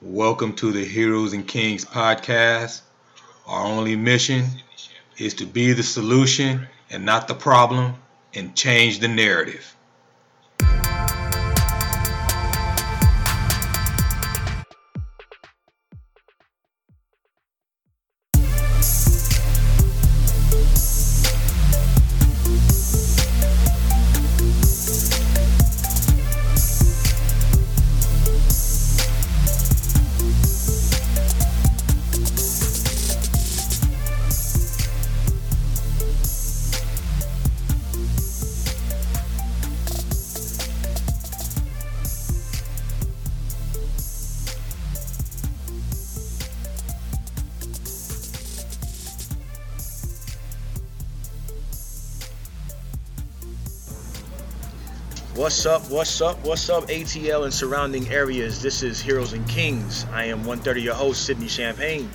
[0.00, 2.82] Welcome to the Heroes and Kings podcast.
[3.48, 4.44] Our only mission
[5.16, 7.96] is to be the solution and not the problem
[8.32, 9.74] and change the narrative.
[55.68, 55.90] Up?
[55.90, 56.42] What's up?
[56.46, 58.62] What's up, ATL and surrounding areas?
[58.62, 60.06] This is Heroes and Kings.
[60.12, 62.08] I am 130 your host, Sydney Champagne.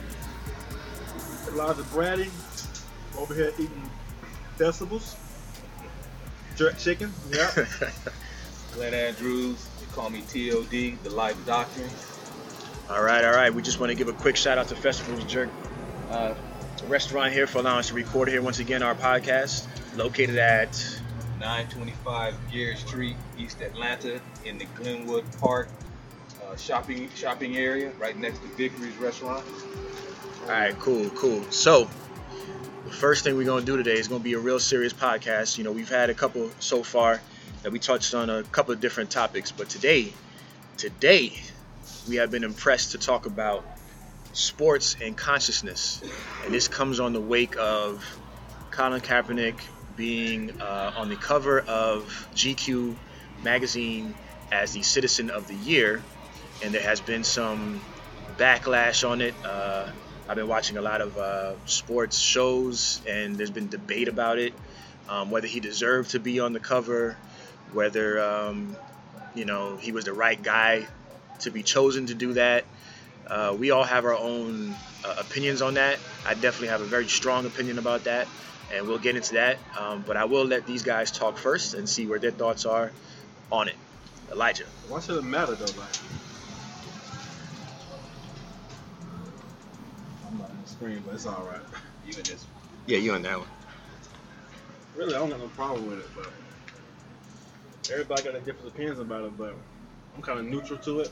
[1.50, 2.32] Elijah Brady
[3.16, 3.90] over here eating
[4.58, 5.16] vegetables,
[6.56, 7.14] jerk chicken.
[7.30, 7.52] Yeah.
[8.74, 11.92] Glenn Andrews, they call me TOD, the Life Doctrine.
[12.90, 13.54] all right, all right.
[13.54, 15.50] We just want to give a quick shout out to Festivals Jerk
[16.10, 16.34] uh,
[16.88, 21.03] restaurant here for allowing us to record here once again our podcast, located at
[21.44, 25.68] 925 Gear Street, East Atlanta, in the Glenwood Park
[26.42, 29.44] uh, shopping shopping area, right next to Victory's Restaurant.
[30.44, 31.44] All right, cool, cool.
[31.52, 31.90] So,
[32.86, 35.58] the first thing we're to do today is to be a real serious podcast.
[35.58, 37.20] You know, we've had a couple so far
[37.64, 40.14] that we touched on a couple of different topics, but today,
[40.78, 41.34] today,
[42.08, 43.66] we have been impressed to talk about
[44.32, 46.02] sports and consciousness.
[46.46, 48.02] And this comes on the wake of
[48.72, 49.60] Colin Kaepernick
[49.96, 52.98] being uh, on the cover of GQ
[53.42, 54.16] magazine
[54.52, 56.04] as the Citizen of the Year.
[56.62, 57.82] And there has been some
[58.38, 59.36] backlash on it.
[59.44, 59.88] Uh,
[60.28, 64.54] I've been watching a lot of uh, sports shows, and there's been debate about it,
[65.10, 67.18] um, whether he deserved to be on the cover,
[67.74, 68.78] whether um,
[69.34, 70.88] you know he was the right guy
[71.40, 72.66] to be chosen to do that.
[73.28, 76.00] Uh, we all have our own uh, opinions on that.
[76.26, 78.28] I definitely have a very strong opinion about that,
[78.74, 79.60] and we'll get into that.
[79.80, 82.92] Um, but I will let these guys talk first and see where their thoughts are
[83.52, 83.76] on it.
[84.32, 84.66] Elijah.
[84.88, 85.66] Why should it matter though?
[85.80, 85.90] Like,
[90.28, 91.62] I'm not on the screen, but it's all right.
[92.08, 92.46] Even this
[92.86, 93.48] Yeah, you on that one.
[94.96, 96.32] Really, I don't got no problem with it, but
[97.92, 99.38] everybody got their different opinions about it.
[99.38, 99.56] But
[100.16, 101.12] I'm kind of neutral to it.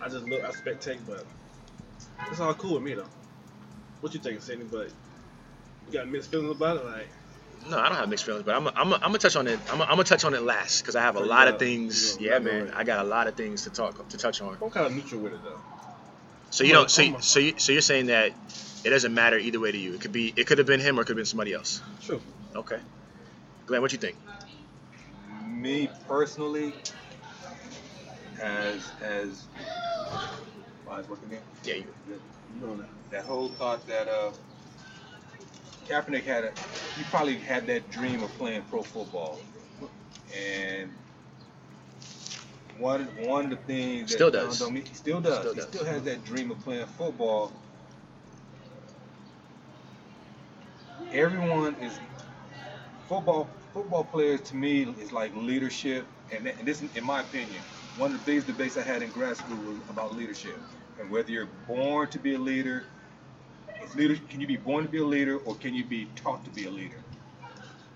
[0.00, 1.24] I just look, I spectate, but
[2.30, 3.06] it's all cool with me though.
[4.00, 4.66] What you think, Sydney?
[4.70, 4.90] But
[5.86, 7.08] you got mixed feelings about it, like.
[7.70, 9.58] No, I don't have mixed feelings, but I'm I'm I'm gonna touch on it.
[9.70, 12.18] I'm I'm gonna touch on it last because I have a Oh, lot of things.
[12.20, 12.70] yeah, man.
[12.74, 14.58] I got a lot of things to talk to touch on.
[14.62, 15.58] I'm kind of neutral with it though.
[16.50, 16.90] So you don't.
[16.90, 18.32] So you- so you, so you're saying that
[18.84, 19.94] it doesn't matter either way to you.
[19.94, 21.80] It could be it could have been him or it could have been somebody else.
[22.02, 22.20] True.
[22.54, 22.78] Okay.
[23.66, 24.16] Glenn, what you think?
[25.48, 26.74] me personally,
[28.42, 29.44] as as
[30.90, 31.42] eyes working again.
[31.64, 31.84] Yeah, you.
[32.08, 32.88] You know that.
[33.10, 34.32] That whole thought that uh,
[35.88, 36.52] Kaepernick had a,
[36.96, 39.38] he probably had that dream of playing pro football,
[40.36, 40.90] and
[42.78, 44.60] one one of the things Still does.
[44.62, 45.38] on me- he still does.
[45.38, 45.68] Still he does.
[45.68, 47.52] still has that dream of playing football.
[51.12, 51.98] Everyone is
[53.08, 53.48] football.
[53.72, 57.60] Football players to me is like leadership, and, and this, in my opinion,
[57.96, 60.60] one of the biggest debates I had in grad school was about leadership
[61.00, 62.84] and whether you're born to be a leader.
[63.84, 66.44] Is leader can you be born to be a leader or can you be taught
[66.46, 67.04] to be a leader?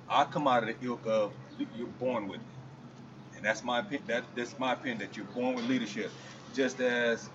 [0.09, 1.35] I come out of the ilk of
[1.75, 2.47] you're born with it,
[3.37, 4.07] and that's my opinion.
[4.09, 6.13] That, that's my opinion that you're born with leadership,
[6.53, 7.31] just as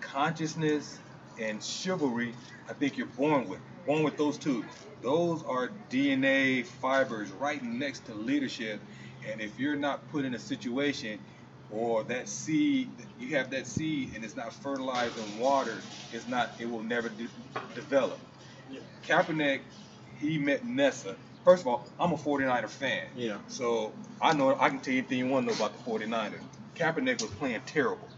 [0.00, 1.00] consciousness
[1.38, 2.36] and chivalry.
[2.68, 4.68] I think you're born with born with those two.
[5.02, 8.82] Those are DNA fibers right next to leadership,
[9.22, 11.20] and if you're not put in a situation
[11.70, 15.82] or that seed, you have that seed and it's not fertilized and watered,
[16.12, 17.28] it's not, it will never de-
[17.74, 18.18] develop.
[18.70, 18.80] Yeah.
[19.06, 19.60] Kaepernick,
[20.18, 21.16] he met Nessa.
[21.44, 23.06] First of all, I'm a 49er fan.
[23.16, 23.38] Yeah.
[23.48, 26.40] So I know I can tell you anything you want to know about the 49ers.
[26.74, 28.08] Kaepernick was playing terrible.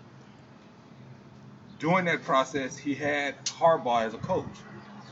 [1.78, 4.44] During that process, he had Harbaugh as a coach.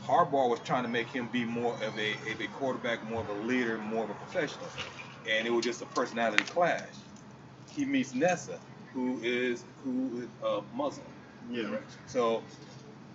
[0.05, 3.29] Harbaugh was trying to make him be more of a, of a quarterback, more of
[3.29, 4.67] a leader, more of a professional.
[5.29, 6.87] And it was just a personality clash.
[7.77, 8.59] He meets Nessa,
[8.93, 11.05] who is who is uh, Muslim.
[11.49, 11.77] Yeah.
[12.07, 12.43] So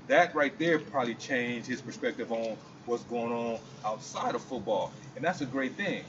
[0.06, 2.56] that right there probably changed his perspective on
[2.86, 6.04] what's going on outside of football, and that's a great thing.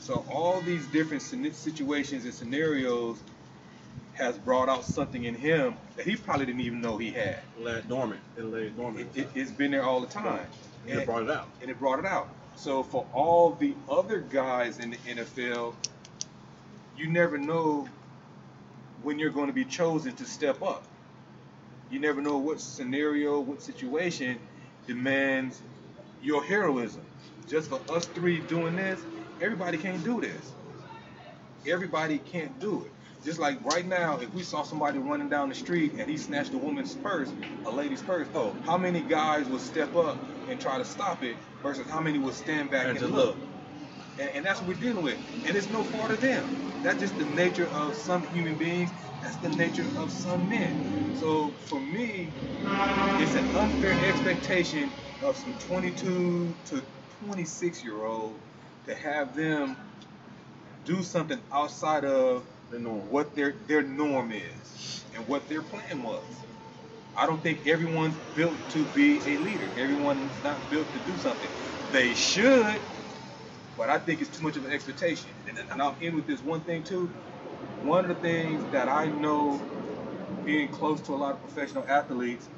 [0.00, 3.18] So all these different situations and scenarios
[4.14, 7.38] has brought out something in him that he probably didn't even know he had.
[7.58, 8.20] Lay dormant.
[8.36, 9.08] It lay dormant.
[9.16, 10.46] it, it's been there all the time.
[10.88, 11.48] and it brought it out.
[11.60, 12.28] and it brought it out.
[12.56, 15.74] So for all the other guys in the NFL,
[16.96, 17.88] you never know
[19.02, 20.84] when you're going to be chosen to step up.
[21.90, 24.38] You never know what scenario, what situation
[24.86, 25.60] demands
[26.22, 27.02] your heroism.
[27.48, 29.00] Just for us three doing this,
[29.40, 30.52] everybody can't do this.
[31.66, 32.92] Everybody can't do it.
[33.24, 36.52] Just like right now, if we saw somebody running down the street and he snatched
[36.54, 37.32] a woman's purse,
[37.66, 38.56] a lady's purse, Oh.
[38.64, 40.18] how many guys would step up
[40.48, 43.36] and try to stop it versus how many would stand back And and, look?
[43.36, 43.51] look.
[44.18, 45.20] And, and that's what we're dealing with.
[45.44, 46.50] And it's no fault of them.
[46.82, 48.92] That's just the nature of some human beings.
[49.20, 50.78] That's the nature of some men.
[51.12, 52.34] So for me,
[53.18, 56.82] it's an unfair expectation of some 22 to
[57.20, 58.42] 26 year old
[58.86, 59.76] to have them
[60.84, 63.10] do something outside of The norm.
[63.10, 66.44] what their their norm is and what their plan was.
[67.16, 69.70] I don't think everyone's built to be a leader.
[69.76, 71.50] Everyone's not built to do something.
[71.90, 72.82] They should,
[73.76, 75.30] but I think it's too much of an expectation.
[75.48, 77.06] And, and I'll end with this one thing too.
[77.82, 79.60] One of the things that I know,
[80.44, 82.48] being close to a lot of professional athletes,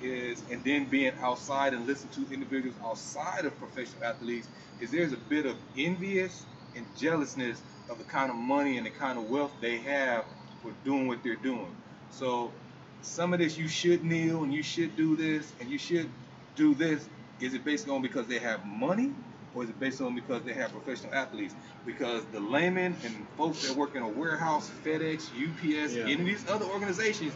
[0.00, 4.48] is and then being outside and listen to individuals outside of professional athletes,
[4.80, 6.44] is there's a bit of envious
[6.74, 10.24] and jealousness of the kind of money and the kind of wealth they have
[10.62, 11.74] for doing what they're doing.
[12.10, 12.52] So
[13.00, 16.10] some of this you should kneel and you should do this and you should
[16.56, 17.08] do this.
[17.40, 19.12] Is it based on because they have money
[19.54, 21.54] or is it based on because they have professional athletes?
[21.86, 26.02] Because the laymen and folks that work in a warehouse, FedEx, UPS, Yeah.
[26.04, 27.32] any of these other organizations,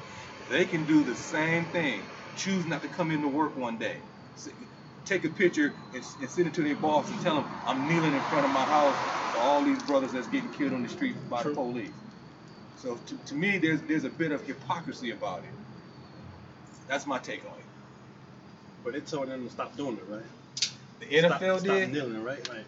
[0.49, 2.03] they can do the same thing.
[2.37, 3.97] Choose not to come into work one day.
[5.05, 8.15] Take a picture and, and send it to their boss and tell them I'm kneeling
[8.15, 8.97] in front of my house
[9.33, 11.53] for all these brothers that's getting killed on the street by True.
[11.53, 11.91] the police.
[12.77, 15.51] So to, to me, there's there's a bit of hypocrisy about it.
[16.89, 17.65] That's my take on it.
[18.85, 20.23] But they told them to stop doing it, right?
[21.01, 21.61] The NFL stop, did.
[21.61, 22.49] Stop kneeling, right?
[22.49, 22.65] Like,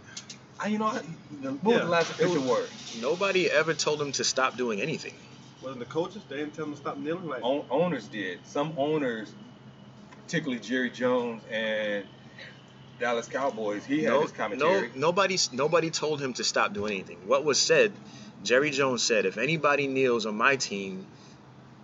[0.59, 1.01] I, you know, I,
[1.41, 2.69] the, what was the last official word?
[3.01, 5.15] Nobody ever told him to stop doing anything.
[5.63, 6.23] wasn't the coaches?
[6.29, 7.27] They didn't tell him to stop kneeling.
[7.27, 8.41] Like, Own, owners did.
[8.47, 9.33] Some owners,
[10.25, 12.05] particularly Jerry Jones and
[12.99, 17.19] Dallas Cowboys, he had No, his no, nobody, nobody told him to stop doing anything.
[17.27, 17.93] What was said,
[18.45, 21.07] Jerry Jones said, if anybody kneels on my team,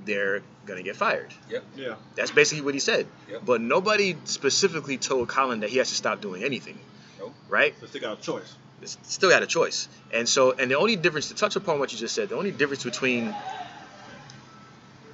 [0.06, 1.32] they're gonna get fired.
[1.76, 1.94] yeah.
[2.14, 3.06] That's basically what he said.
[3.30, 3.42] Yep.
[3.44, 6.78] But nobody specifically told Colin that he has to stop doing anything.
[7.18, 7.34] Nope.
[7.48, 7.74] Right?
[7.80, 8.54] So they got a choice.
[8.82, 9.88] It's still got a choice.
[10.12, 12.52] And so, and the only difference to touch upon what you just said, the only
[12.52, 13.34] difference between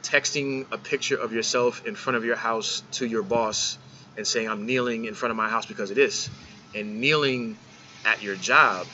[0.03, 3.79] texting a picture of yourself in front of your house to your boss
[4.17, 6.29] and saying I'm kneeling in front of my house because of this,
[6.75, 7.57] and kneeling
[8.05, 8.87] at your job,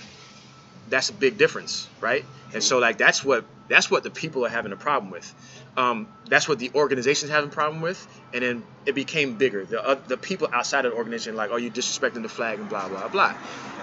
[0.91, 2.25] that's a big difference, right?
[2.55, 5.35] And so, like that's what that's what the people are having a problem with.
[5.77, 9.65] Um, that's what the organization's having a problem with, and then it became bigger.
[9.65, 12.69] The uh, the people outside of the organization like, oh, you disrespecting the flag and
[12.69, 13.35] blah blah blah.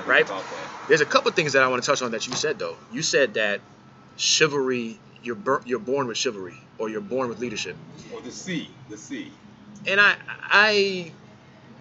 [0.05, 0.29] Right?
[0.87, 2.75] There's a couple things that I want to touch on that you said though.
[2.91, 3.61] You said that
[4.17, 7.75] chivalry, you're bur- you're born with chivalry, or you're born with leadership,
[8.13, 9.31] Or the C, the C.
[9.87, 11.11] and I I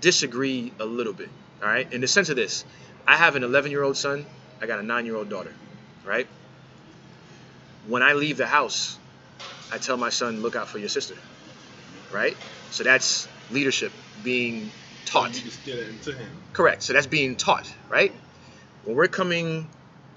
[0.01, 1.29] disagree a little bit.
[1.63, 2.65] All right, in the sense of this,
[3.07, 4.27] I have an 11 year old son,
[4.65, 5.53] I got a nine year old daughter,
[6.07, 6.27] right?
[7.87, 8.99] When I leave the house,
[9.71, 11.17] I tell my son, look out for your sister,
[12.11, 12.35] right?
[12.71, 14.73] So that's leadership being
[15.05, 15.35] taught.
[15.37, 16.31] You can steal it into him.
[16.55, 16.83] Correct.
[16.83, 18.15] So that's being taught, right?
[18.85, 19.69] When we're coming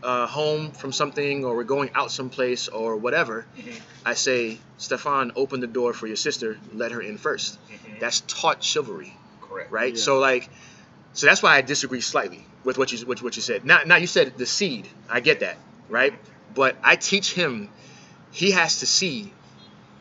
[0.01, 3.81] uh, home from something or we're going out someplace or whatever, Mhm.
[4.05, 6.57] I say, Stefan, open the door for your sister.
[6.73, 7.99] Let her in 1st Mhm.
[7.99, 9.71] That's taught chivalry, Correct.
[9.73, 9.93] right?
[9.93, 10.01] Yeah.
[10.01, 10.49] So like,
[11.17, 13.65] so that's why I disagree slightly with what you with what you said.
[13.65, 14.87] Now, now you said the seed.
[15.09, 15.57] I get that,
[15.89, 16.13] right?
[16.53, 17.69] But I teach him.
[18.31, 19.33] He has to see.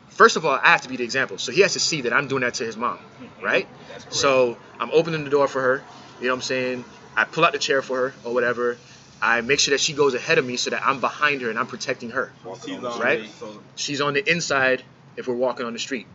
[0.09, 1.39] First of all, I have to be the example.
[1.39, 2.99] So he has to see that I'm doing that to his mom,
[3.41, 3.67] right?
[4.11, 5.83] So I'm opening the door for her.
[6.19, 6.85] You know what I'm saying?
[7.15, 8.77] I pull out the chair for her or whatever.
[9.19, 11.57] I make sure that she goes ahead of me so that I'm behind her and
[11.57, 12.31] I'm protecting her.
[12.45, 13.29] Walking He's on the Right?
[13.39, 14.83] So She's on the inside
[15.15, 16.05] if we're walking on the street.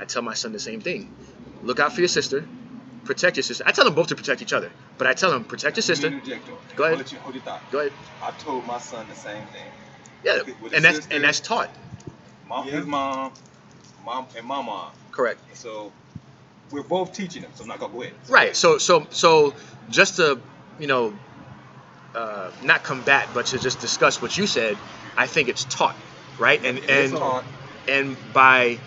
[0.00, 1.12] I tell my son the same thing.
[1.62, 2.48] Look out for your sister.
[3.08, 3.64] Protect your sister.
[3.66, 6.10] I tell them both to protect each other, but I tell them protect your sister.
[6.10, 6.92] Go ahead.
[6.92, 7.70] I'll let you hold your thought.
[7.70, 7.92] Go ahead.
[8.20, 9.62] I told my son the same thing.
[10.22, 11.14] Yeah, With- with and that's sister.
[11.14, 11.74] and that's taught.
[12.46, 12.72] Mom, Yeah.
[12.74, 13.32] his mom,
[14.04, 14.92] mom, and my mom.
[15.10, 15.40] Correct.
[15.48, 15.90] And so
[16.70, 17.50] we're both teaching them.
[17.54, 18.14] So I'm not gonna go ahead.
[18.28, 18.54] Right.
[18.54, 19.54] So so so
[19.88, 20.38] just to
[20.78, 21.14] you know
[22.14, 24.76] uh, not combat, but to just discuss what you said,
[25.16, 25.96] I think it's taught,
[26.36, 26.62] right?
[26.62, 27.44] And It is and
[27.88, 28.80] and by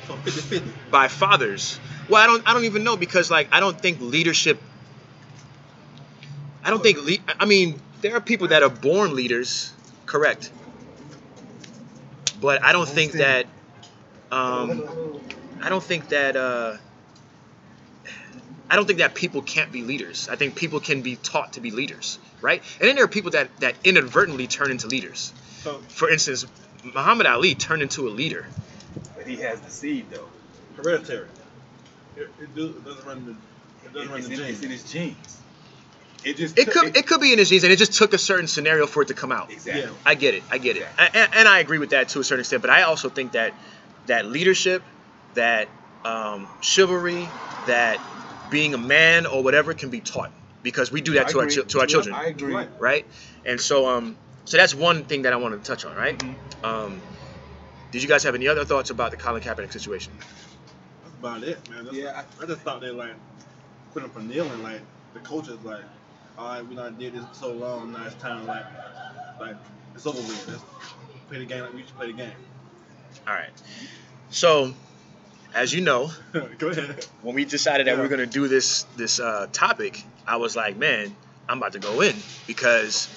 [0.91, 1.79] by fathers.
[2.11, 4.61] Well, I don't I don't even know because like I don't think leadership.
[6.61, 9.71] I don't think le- I mean there are people that are born leaders,
[10.05, 10.51] correct.
[12.41, 13.45] But I don't think that
[14.29, 14.83] um,
[15.61, 16.75] I don't think that uh,
[18.69, 20.27] I don't think that people can't be leaders.
[20.27, 22.61] I think people can be taught to be leaders, right?
[22.81, 25.31] And then there are people that that inadvertently turn into leaders.
[25.61, 26.45] So For instance,
[26.83, 28.47] Muhammad Ali turned into a leader.
[29.15, 30.27] But he has the seed though.
[30.75, 31.27] hereditary.
[32.15, 33.31] It, it, do, it doesn't run the
[33.87, 34.63] it doesn't run It's the in, it's genes.
[34.63, 35.37] in his genes.
[36.23, 38.13] It just It took- could it could be in his genes, and it just took
[38.13, 39.51] a certain scenario for it to come out.
[39.51, 39.83] exactly.
[39.83, 39.89] Yeah.
[40.05, 40.43] I get it.
[40.51, 40.85] I get it.
[40.97, 42.61] And, and I agree with that to a certain extent.
[42.61, 43.53] But I also think that
[44.07, 44.83] that leadership,
[45.33, 45.67] that
[46.05, 47.27] um, chivalry,
[47.67, 47.99] that
[48.51, 51.43] being a man or whatever can be taught because we do that I to our
[51.45, 51.55] agree.
[51.55, 52.53] chil- to our Yeah, children, I agree.
[52.53, 52.69] Right.
[52.79, 53.05] right?
[53.45, 54.15] And so um
[54.45, 56.17] so that's one thing that I wanted to touch on, right?
[56.19, 56.35] Mhm.
[56.63, 57.01] Um,
[57.91, 60.11] did you guys have any other thoughts about the Colin Kaepernick situation?
[61.21, 61.85] That's about it, man.
[61.85, 63.13] That's, Yeah, I, just thought they like
[63.93, 64.63] put him for kneeling.
[64.63, 64.81] Like
[65.13, 65.83] the coach is like,
[66.37, 67.91] all right, we done did this for so long.
[67.91, 68.65] Now it's time like
[69.39, 69.55] like
[69.95, 70.47] it's over with.
[70.47, 70.63] Let's
[71.29, 72.31] play the game like we used to play the game.
[73.27, 73.49] All right.
[74.29, 74.73] So,
[75.53, 76.09] as you know,
[76.57, 77.05] Go ahead.
[77.21, 78.03] when we decided that we Yeah.
[78.03, 81.15] were gonna do this this uh, topic, I was like, man,
[81.47, 82.15] I'm about to go in
[82.47, 83.07] because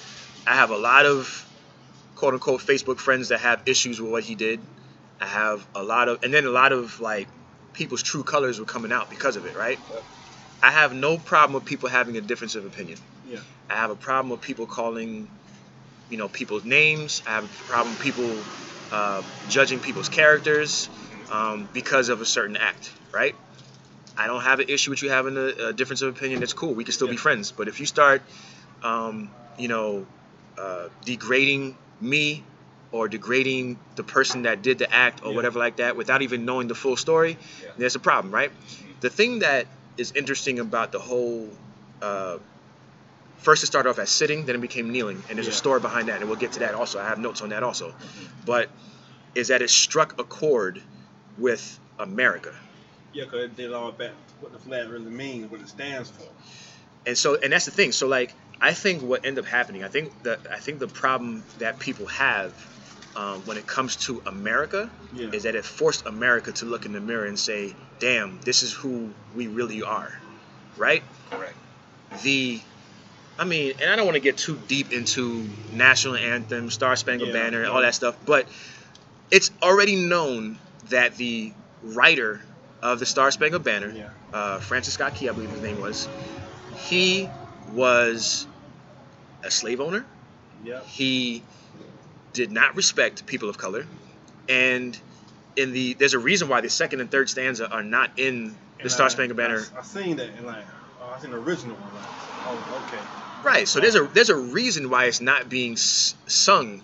[0.45, 1.41] I have a lot of
[2.15, 4.59] quote unquote Facebook friends that have issues with what he did.
[5.19, 7.29] I have a lot of, and then a lot of like
[7.75, 9.79] people's true colors were coming out because of it, right?
[10.61, 12.97] I have no problem with people having a difference of opinion.
[13.29, 13.39] Yeah.
[13.69, 15.29] I have a problem with people calling,
[16.09, 17.21] you know, people's names.
[17.27, 18.43] I have a problem with people
[18.91, 20.89] uh, judging people's characters
[21.31, 23.35] um, because of a certain act, right?
[24.17, 26.41] I don't have an issue with you having a, a difference of opinion.
[26.41, 26.73] It's cool.
[26.73, 27.51] We can still be friends.
[27.51, 28.21] But if you start,
[28.81, 30.05] um, you know,
[30.57, 32.43] uh, degrading me
[32.91, 35.35] or degrading the person that did the act or Yeah.
[35.35, 37.69] whatever like that without even knowing the full story, Yeah.
[37.77, 38.51] there's a problem, right?
[39.01, 41.49] The thing that is interesting about the whole
[42.01, 42.37] uh,
[43.37, 46.07] first it started off as sitting, then it became kneeling, and there's a story behind
[46.09, 46.99] that, and we'll get to that also.
[46.99, 47.93] I have notes on that also,
[48.45, 48.69] but
[49.35, 50.81] is that it struck a chord
[51.37, 52.53] with America,
[53.13, 56.23] Yeah, because it did all about what the flag really means, what it stands for.
[57.05, 57.91] and so and that's the thing.
[57.91, 61.43] So like I think what ended up happening, I think that I think the problem
[61.59, 62.53] that people have
[63.15, 65.29] um, when it comes to America Yeah.
[65.31, 68.73] is that it forced America to look in the mirror and say, "Damn, this is
[68.73, 70.11] who we really are,"
[70.77, 71.03] right?
[71.29, 71.55] Correct.
[72.23, 72.61] the
[73.37, 77.29] I mean, and I don't want to get too deep into national anthem, Star Spangled
[77.29, 77.67] Yeah, Banner, yeah.
[77.69, 78.47] all that stuff, but
[79.29, 80.57] it's already known
[80.89, 82.41] that the writer
[82.81, 84.09] of the Star Spangled Banner, Yeah.
[84.31, 86.07] uh, Francis Scott Key, I believe his name was,
[86.87, 87.29] he
[87.73, 88.47] was
[89.43, 90.05] a slave owner.
[90.63, 90.85] Yep.
[90.87, 91.43] He
[92.33, 93.85] did not respect people of color,
[94.49, 94.97] and
[95.55, 98.83] in the there's a reason why the second and third stanza are not in the
[98.83, 99.63] And Star Spangled Banner.
[99.75, 100.65] I, I seen that and like,
[101.01, 101.93] oh, I seen the original one.
[101.95, 102.05] Like,
[102.47, 103.03] oh, okay.
[103.43, 103.67] Right.
[103.67, 106.81] So there's a there's a reason why it's not being s- sung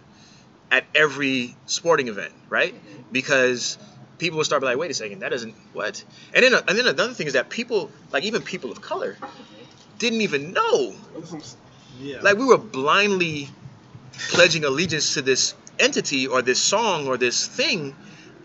[0.69, 2.73] at every sporting event, right?
[3.11, 3.77] Because
[4.19, 6.03] people will start be like, wait a second, that doesn't what?
[6.33, 9.17] And then and then another thing is that people like even people of color
[10.01, 10.93] didn't even know.
[11.99, 12.21] Yeah.
[12.21, 13.47] Like we were blindly
[14.13, 17.95] pledging allegiance to this entity or this song or this thing,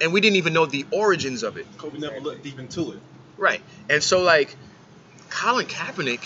[0.01, 1.67] and we didn't even know the origins of it.
[1.79, 2.99] Kobe never looked deep into it.
[3.39, 3.63] Right.
[3.89, 4.55] And so like
[5.31, 6.23] Colin Kaepernick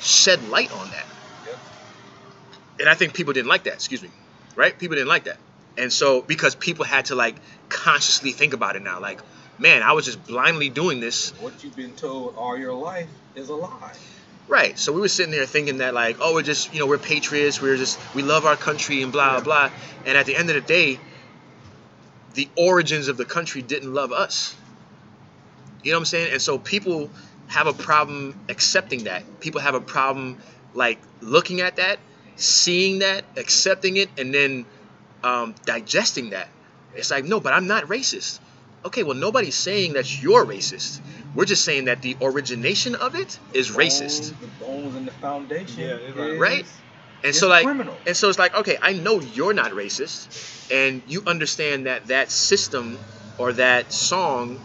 [0.00, 1.06] shed light on that.
[1.46, 1.58] Yep.
[2.80, 4.10] And I think people didn't like that, excuse me.
[4.54, 4.78] Right?
[4.78, 5.38] People didn't like that.
[5.76, 7.34] And so because people had to like
[7.68, 9.20] consciously think about it now like
[9.58, 11.30] man, I was just blindly doing this.
[11.40, 13.94] What you've been told all your life is a lie.
[14.48, 14.78] Right.
[14.78, 17.60] So we were sitting there thinking that like, oh, we're just, you know, we're patriots,
[17.60, 19.40] we're just we love our country and blah Yeah.
[19.40, 19.70] blah.
[20.06, 20.98] And at the end of the day,
[22.34, 24.54] the origins of the country didn't love us.
[25.82, 26.32] You know what I'm saying?
[26.32, 27.10] And so people
[27.46, 29.22] have a problem accepting that.
[29.40, 30.38] People have a problem
[30.74, 31.98] like looking at that,
[32.36, 34.66] seeing that, accepting it, and then
[35.22, 36.48] um, digesting that.
[36.94, 38.40] It's like, no, but I'm not racist.
[38.84, 41.00] Okay, well, nobody's saying that you're racist.
[41.34, 44.32] We're just saying that the origination of it is racist.
[44.32, 45.80] Bones, the bones and the foundation.
[45.80, 46.66] Yeah, it's like- Right?
[47.22, 47.96] And is so like criminal.
[48.06, 52.30] and so it's like okay, I know you're not racist and you understand that that
[52.30, 52.98] system
[53.38, 54.60] or that song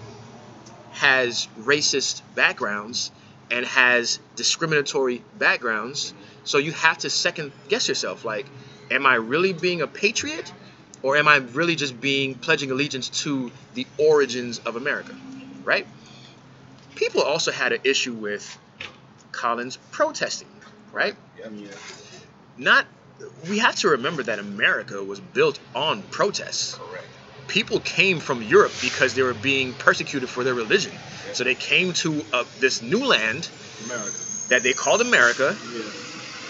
[0.91, 3.11] has racist backgrounds
[3.49, 6.13] and has discriminatory backgrounds.
[6.43, 8.45] So you have to second guess yourself like
[8.91, 10.51] am I really being a patriot
[11.03, 15.15] or am I really just being pledging allegiance to the origins of America?
[15.63, 15.87] Right?
[16.95, 18.57] People also had an issue with
[19.31, 20.49] Colin's protesting,
[20.91, 21.15] right?
[21.37, 21.51] Yep.
[21.55, 21.67] Yeah.
[22.57, 22.85] not
[23.49, 26.75] we have to remember that America was built on protests.
[26.75, 27.05] Correct.
[27.47, 30.93] People came from Europe because they were being persecuted for their religion.
[31.33, 33.49] So they came to uh, this new land
[33.83, 34.11] America.
[34.49, 35.83] that they called America Yeah.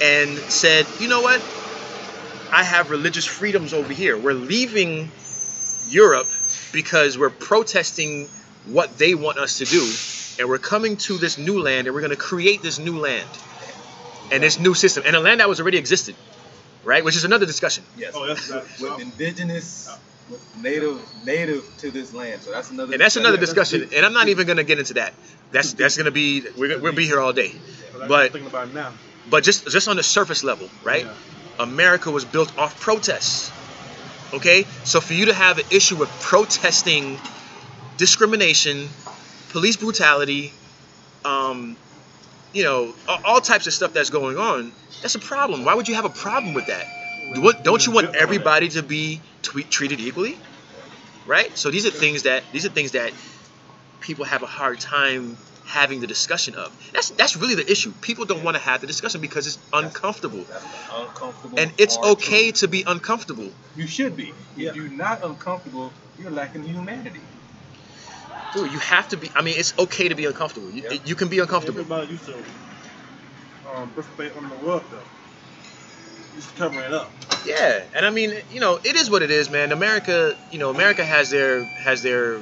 [0.02, 1.42] and said, "You know what?
[2.52, 4.18] I have religious freedoms over here.
[4.18, 5.12] We're leaving
[5.90, 6.28] Europe
[6.74, 8.28] because we're protesting
[8.66, 12.02] what they want us to do, and we're coming to this new land, and we're
[12.02, 13.28] going to create this new land
[14.32, 16.16] and this new system, and a land that was already existed,
[16.84, 17.04] right?
[17.04, 17.84] Which is another discussion.
[17.98, 18.14] Yes.
[18.16, 19.90] Oh, that's that's with indigenous,
[20.30, 22.42] with native, native to this land.
[22.42, 22.94] So that's another.
[22.94, 23.98] And that's another Yeah, that's discussion, deep.
[23.98, 25.14] and I'm not even going to get into that.
[25.52, 27.54] That's that's going to be we're, we'll be here all day.
[28.00, 28.94] I'm But thinking about now.
[29.30, 31.06] but just just on the surface level, right?
[31.06, 31.14] Yeah.
[31.60, 33.52] America was built off protests.
[34.34, 34.66] Okay?
[34.84, 37.20] So for you to have an issue with protesting
[37.98, 38.88] discrimination,
[39.50, 40.54] police brutality,
[41.26, 41.76] um,
[42.54, 42.94] you know,
[43.26, 45.66] all types of stuff that's going on, that's a problem.
[45.66, 46.86] Why would you have a problem with that?
[47.64, 50.38] Don't you want everybody to be treated equally?
[51.28, 51.56] Right?
[51.58, 53.12] So these are things that these are things that
[54.00, 55.38] people have a hard time
[55.70, 56.72] having the discussion of.
[56.94, 57.92] That's that's really the issue.
[58.02, 60.44] People don't want to have the discussion because it's uncomfortable.
[60.44, 61.60] That's the uncomfortable.
[61.60, 62.62] And it's okay truth.
[62.62, 63.50] to be uncomfortable.
[63.76, 64.34] You should be.
[64.58, 64.70] Yeah.
[64.70, 67.22] If you're not uncomfortable, you're lacking humanity.
[68.54, 70.72] Dude, you have to be I mean, it's okay to be uncomfortable.
[70.72, 70.98] You, Yeah.
[71.06, 71.82] you can be uncomfortable.
[71.82, 72.36] Everybody used to
[73.76, 74.98] um, participate on the world though.
[76.36, 77.12] Just covering it up.
[77.46, 77.84] Yeah.
[77.94, 79.72] And I mean, you know, it is what it is, man.
[79.72, 82.40] America, you know, America has their has their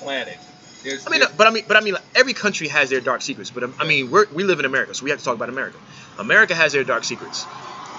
[0.00, 0.38] Planet.
[0.84, 3.22] There's, I mean, but I mean, but I mean, like, every country has their dark
[3.22, 3.50] secrets.
[3.50, 5.48] But um, I mean, we're, we live in America, so we have to talk about
[5.48, 5.78] America.
[6.18, 7.46] America has their dark secrets.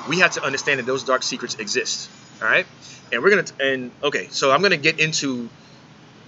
[0.07, 2.09] We have to understand that those dark secrets exist.
[2.41, 2.67] All right,
[3.11, 5.49] and we're gonna t- and okay, so I'm gonna get into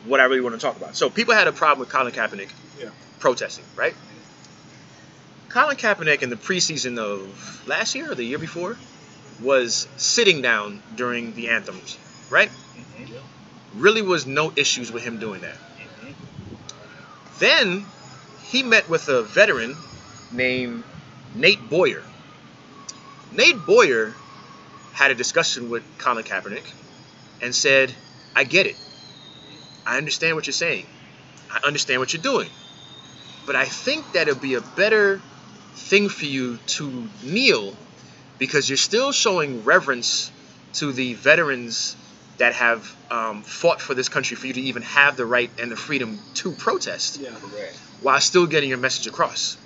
[0.07, 0.95] what I really want to talk about.
[0.95, 2.49] So people had a problem with Colin Kaepernick
[2.81, 2.89] Yeah.
[3.19, 3.93] protesting, right?
[5.49, 8.77] Colin Kaepernick in the preseason of last year or the year before
[9.41, 11.97] was sitting down during the anthems,
[12.29, 12.49] right?
[12.49, 13.09] Mhm.
[13.75, 15.57] Really was no issues with him doing that.
[17.39, 17.85] Then
[18.51, 19.77] he met with a veteran
[20.31, 20.83] named
[21.33, 22.03] Nate Boyer.
[23.31, 24.15] Nate Boyer
[24.93, 26.65] had a discussion with Colin Kaepernick
[27.41, 27.93] and said,
[28.35, 28.75] I get it.
[29.85, 30.85] I understand what you're saying.
[31.51, 32.49] I understand what you're doing.
[33.45, 35.21] But I think that it'd be a better
[35.75, 37.75] thing for you to kneel
[38.39, 40.31] because you're still showing reverence
[40.73, 41.95] to the veterans
[42.37, 45.71] that have um, fought for this country for you to even have the right and
[45.71, 47.31] the freedom to protest Yeah.
[48.01, 49.57] While still getting your message across.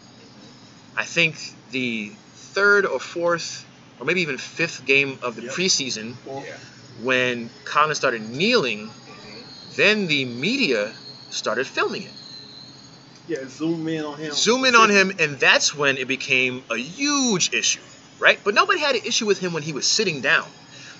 [0.95, 1.36] I think
[1.71, 2.12] the
[2.53, 3.65] third or fourth
[3.99, 5.51] or maybe even fifth game of the Yep.
[5.51, 6.57] preseason Yeah.
[7.01, 9.75] when Colin started kneeling, Mhm.
[9.75, 10.93] then the media
[11.29, 12.13] started filming it.
[13.27, 14.34] yeah, zoom in on him.
[14.34, 17.79] Zoom in on him, and that's when it became a huge issue,
[18.19, 18.39] right?
[18.43, 20.45] But nobody had an issue with him when he was sitting down.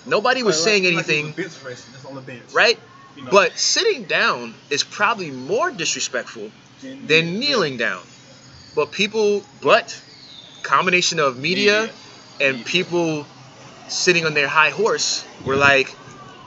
[0.06, 2.44] Nobody was Like- saying like was anything, bench racing, on the bench.
[2.54, 2.80] right?
[3.16, 3.32] You know?
[3.32, 8.02] But sitting down is probably more disrespectful than kneeling down.
[8.76, 9.96] But people, but
[10.64, 11.90] combination of media,
[12.40, 13.28] and people
[13.90, 15.94] sitting on their high horse were like,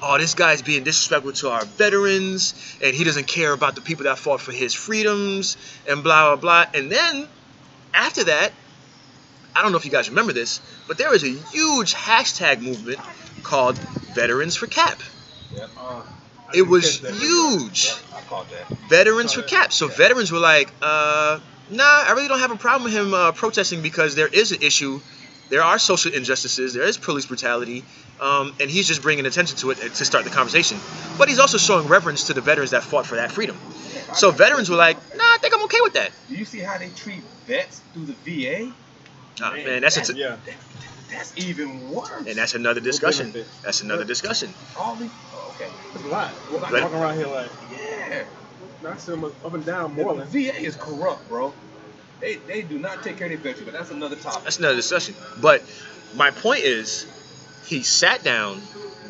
[0.03, 4.05] oh, this guy's being disrespectful to our veterans, and he doesn't care about the people
[4.05, 5.57] that fought for his freedoms,
[5.89, 6.79] and blah, blah, blah.
[6.79, 7.29] And then
[7.93, 8.53] after that,
[9.55, 12.99] I don't know if you guys remember this, but there was a huge hashtag movement
[13.45, 13.79] called
[14.15, 15.01] Veterans for Cap.
[15.55, 15.71] Yep.
[15.79, 16.03] Uh,
[16.55, 17.85] It was huge.
[17.87, 17.97] Yep.
[18.15, 18.79] I caught that.
[18.89, 19.73] Veterans for Cap.
[19.73, 19.95] So Yeah.
[19.95, 23.83] veterans were like, uh, nah, I really don't have a problem with him uh, protesting
[23.83, 25.01] because there is an issue.
[25.51, 26.75] There are social injustices.
[26.75, 27.85] There is police brutality.
[28.21, 30.79] Um, and he's just bringing attention to it to start the conversation.
[31.19, 33.57] But he's also showing reverence to the veterans that fought for that freedom.
[34.15, 36.11] So veterans were like, nah, I think I'm okay with that.
[36.29, 38.73] Do you see how they treat vets through the VA?
[39.43, 40.37] Ah, man, that's a t- Yeah.
[41.11, 42.11] That's even worse.
[42.27, 43.33] and that's another discussion.
[43.63, 44.53] That's another discussion.
[44.79, 45.11] all these.
[45.33, 45.71] Oh, okay.
[45.95, 46.33] It's a lot.
[46.53, 48.25] We're But- walking around here like, Yeah.
[48.87, 51.55] I see him up and down The VA is corrupt, bro.
[52.21, 54.45] They they do not take care of their veterans, but that's another topic.
[54.45, 55.15] That's another discussion.
[55.41, 55.63] But
[56.15, 57.07] my point is,
[57.67, 58.61] he sat down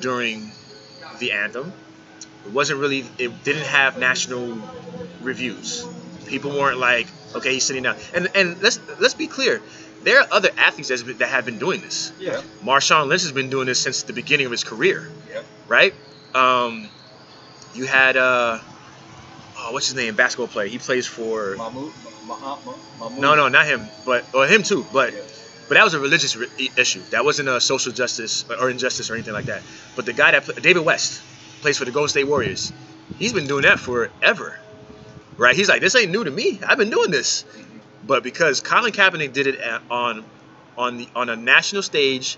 [0.01, 0.53] during
[1.19, 1.73] the anthem.
[2.47, 3.05] It wasn't really.
[3.19, 4.59] It didn't have national
[5.23, 5.85] reviews.
[6.27, 7.97] People weren't like, okay, he's sitting down.
[8.15, 9.61] And and let's let's be clear.
[10.05, 12.13] There are other athletes that have been doing this.
[12.19, 12.43] Yeah.
[12.63, 15.45] Marshawn Lynch has been doing this since the beginning of his career, Yep.
[15.69, 15.95] right?
[16.35, 16.89] Um,
[17.75, 18.59] you had uh,
[19.59, 20.15] oh, what's his name?
[20.15, 20.69] Basketball player.
[20.69, 21.57] He plays for.
[21.57, 21.93] Mahmoud,
[22.27, 22.59] Mahmoud,
[23.01, 23.19] Mahmoud.
[23.19, 24.85] No, no, not him, but or him too.
[24.93, 25.21] But Yeah.
[25.69, 27.01] but that was a religious re- issue.
[27.11, 29.63] That wasn't a social justice or injustice or anything like that.
[29.97, 31.23] But the guy that David West
[31.63, 32.73] plays for the Golden State Warriors.
[33.19, 34.59] He's been doing that forever,
[35.39, 35.55] right?
[35.55, 36.61] He's like, this ain't new to me.
[36.67, 37.45] I've been doing this.
[38.07, 40.25] But because Colin Kaepernick did it at, on
[40.77, 42.37] on the on a national stage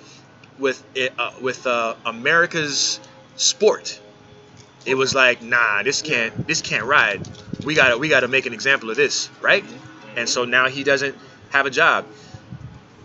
[0.59, 3.01] with it, uh, with uh, America's
[3.37, 4.01] sport,
[4.85, 7.29] it was like, nah, this can't this can't ride.
[7.65, 9.65] We gotta we gotta make an example of this, right?
[10.17, 11.17] And so now he doesn't
[11.51, 12.07] have a job.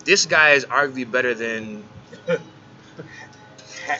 [0.06, 1.84] This guy is arguably better than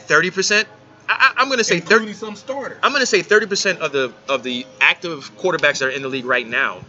[0.06, 0.68] thirty percent.
[1.08, 2.12] I I'm gonna say thirty.
[2.12, 2.78] some starter.
[2.82, 6.24] I'm gonna say 30% of the of the active quarterbacks that are in the league
[6.24, 6.82] right now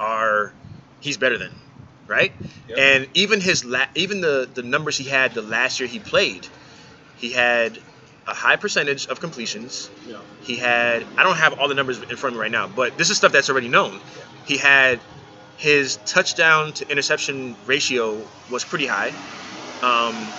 [0.00, 0.52] are
[1.00, 1.52] he's better than,
[2.08, 2.32] right?
[2.68, 2.78] Yep.
[2.78, 6.46] And even his la- even the the numbers he had the last year he played,
[7.18, 7.78] he had
[8.26, 9.90] a high percentage of completions.
[10.08, 10.18] Yeah.
[10.42, 12.96] He had I don't have all the numbers in front of me right now, but
[12.98, 14.00] this is stuff that's already known.
[14.46, 15.00] He had
[15.58, 19.12] his touchdown to interception ratio was pretty high.
[19.82, 20.32] Um,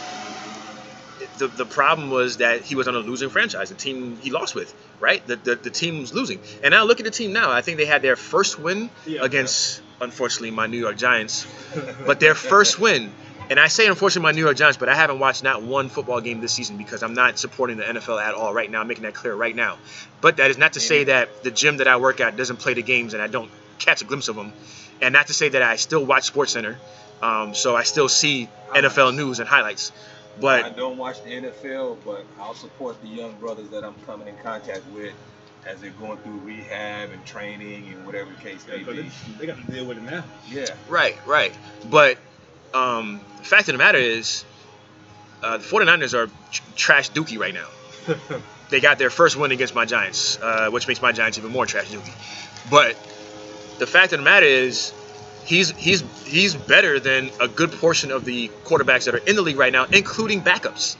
[1.42, 4.56] the, the problem was that he was on a losing franchise, the team he lost
[4.56, 5.26] with, right?
[5.28, 6.40] The, the, the team was losing.
[6.64, 7.52] And now look at the team now.
[7.52, 9.22] I think they had their first win Yeah.
[9.24, 11.46] against, unfortunately, my New York Giants.
[12.06, 13.12] But their first win,
[13.50, 16.22] and I say unfortunately my New York Giants, but I haven't watched not one football
[16.22, 18.80] game this season because I'm not supporting the NFL at all right now.
[18.82, 19.78] I'm making that clear right now.
[20.22, 22.74] But that is not to say that the gym that I work at doesn't play
[22.76, 24.54] the games and I don't catch a glimpse of them.
[25.02, 26.76] And not to say that I still watch SportsCenter.
[27.22, 29.92] Um, so I still see NFL news and highlights.
[30.44, 34.38] I don't watch the NFL, but I'll support the young brothers that I'm coming in
[34.38, 35.14] contact with
[35.66, 39.02] as they're going through rehab and training and whatever the case may Yeah, 'cause be.
[39.04, 40.24] they, they got to deal with it now.
[40.50, 40.66] Yeah.
[40.90, 41.54] Right, right.
[41.90, 42.18] But
[42.74, 44.44] um, the fact of the matter is,
[45.44, 47.68] uh, the 49ers are tr- trash dookie right now.
[48.72, 51.66] They got their first win against my Giants, uh, which makes my Giants even more
[51.66, 52.70] trash dookie.
[52.70, 52.96] But
[53.80, 54.94] the fact of the matter is,
[55.46, 59.42] he's he's he's better than a good portion of the quarterbacks that are in the
[59.42, 60.96] league right now, including backups.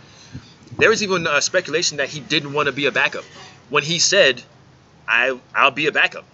[0.78, 3.24] There was even uh, speculation that he didn't want to be a backup
[3.70, 4.42] when he said,
[5.08, 6.26] "I I'll be a backup."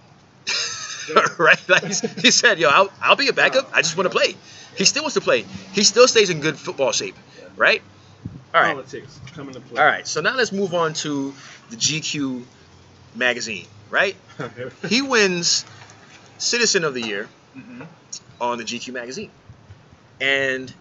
[1.38, 1.68] right?
[1.68, 3.70] Like he's, he said, "Yo, I'll, I'll be a backup.
[3.72, 4.36] I just want to play."
[4.76, 5.44] He still wants to play.
[5.72, 7.16] He still stays in good football shape,
[7.56, 7.82] right?
[8.54, 8.72] All right.
[8.72, 9.80] Politics coming to play.
[9.80, 10.06] All right.
[10.06, 11.34] So now let's move on to
[11.70, 12.44] the GQ
[13.14, 14.16] magazine, right?
[14.88, 15.64] He wins
[16.38, 17.28] Citizen of the Year
[17.60, 17.82] hmm
[18.40, 19.30] on the GQ magazine.
[20.20, 20.72] And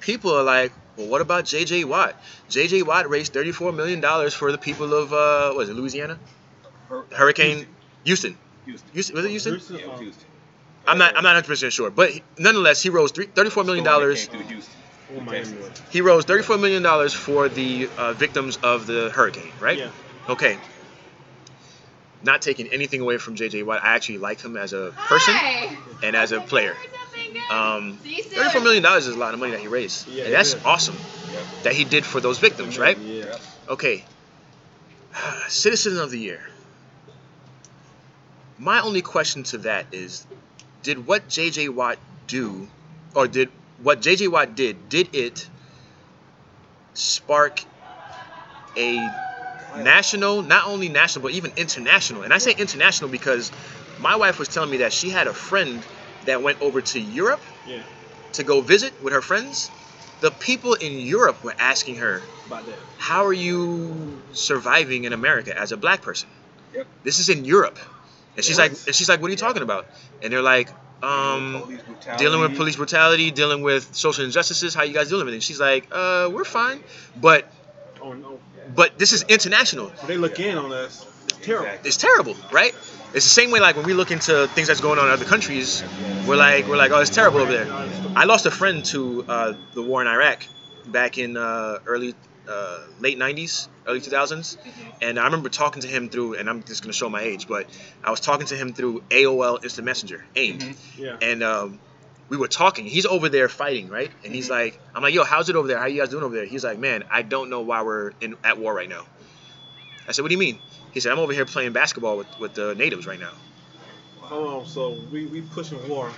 [0.00, 2.16] people are like, well, what about JJ Watt?
[2.48, 6.18] JJ Watt raised $34 million for the people of, uh, what is it, Louisiana?
[7.12, 7.66] Hurricane
[8.04, 8.38] Houston.
[8.64, 8.90] Houston.
[8.92, 9.16] Houston.
[9.16, 9.52] Was it Houston?
[9.52, 9.76] Houston?
[9.76, 9.98] Yeah, it Oh.
[9.98, 10.24] Houston.
[10.86, 11.90] I'm not, I'm not 100% sure.
[11.90, 13.84] But he- nonetheless, he rose three, $34 million.
[13.84, 14.82] Storm that came through Houston.
[15.14, 15.56] Or Miami.
[15.90, 19.78] He rose $34 million for the uh, victims of the hurricane, right?
[19.78, 19.90] Yeah.
[20.28, 20.56] Okay.
[22.22, 23.82] Not taking anything away from JJ Watt.
[23.82, 25.76] I actually like him as a person Hi.
[26.02, 26.76] and as a player.
[27.50, 28.44] Um, See you soon.
[28.44, 30.08] $34 million is a lot of money that he raised.
[30.08, 30.64] Yeah, and that's it is.
[30.64, 30.96] awesome
[31.32, 31.44] Yep.
[31.62, 32.98] that he did for those victims, right?
[32.98, 33.36] Yeah.
[33.68, 34.04] Okay.
[35.48, 36.40] Citizen of the Year.
[38.58, 40.26] My only question to that is
[40.82, 42.68] did what JJ Watt do,
[43.14, 43.50] or did
[43.82, 45.48] what JJ Watt did, did it
[46.94, 47.64] spark
[48.76, 49.10] a
[49.84, 52.22] national, not only national, but even international?
[52.22, 53.50] And I say international because
[53.98, 55.86] my wife was telling me that she had a friend
[56.24, 57.82] that went over to Europe Yeah.
[58.32, 59.70] to go visit with her friends.
[60.20, 62.28] The people in Europe were asking her,
[62.96, 66.28] how are you surviving in America as a black person?
[66.74, 66.86] Yep.
[67.04, 67.78] This is in Europe.
[68.36, 68.70] And she's Yes.
[68.70, 69.86] like and she's like, What are you talking about?
[70.22, 70.70] And they're like,
[71.02, 71.80] um
[72.18, 75.38] dealing with police brutality, dealing with social injustices, how you guys dealing with it?
[75.38, 76.82] And she's like, uh, we're fine.
[77.16, 77.50] But
[78.00, 78.37] Oh no.
[78.74, 79.92] But this is international.
[80.06, 81.70] They look in on us, it's terrible.
[81.84, 82.74] It's terrible, right?
[83.14, 85.24] It's the same way like when we look into things that's going on in other
[85.24, 85.82] countries,
[86.26, 87.68] we're like we're like, oh it's terrible over there.
[88.16, 90.46] I lost a friend to uh, the war in Iraq
[90.86, 92.14] back in uh, early,
[92.48, 94.56] uh, late 90s, early 2000s.
[95.00, 97.46] And I remember talking to him through, and I'm just going to show my age,
[97.46, 97.66] but
[98.02, 100.58] I was talking to him through AOL Instant Messenger, AIM.
[100.58, 100.76] Mhm.
[100.98, 101.16] Yeah.
[101.20, 101.80] And um,
[102.28, 102.86] we were talking.
[102.86, 104.10] He's over there fighting, right?
[104.24, 104.54] And he's mm-hmm.
[104.54, 105.78] like, I'm like, yo, how's it over there?
[105.78, 106.44] How you guys doing over there?
[106.44, 109.04] He's like, man, I don't know why we're in at war right now.
[110.06, 110.58] I said, what do you mean?
[110.92, 113.32] He said, I'm over here playing basketball with, with the natives right now.
[114.30, 116.10] Oh, so we we pushing war.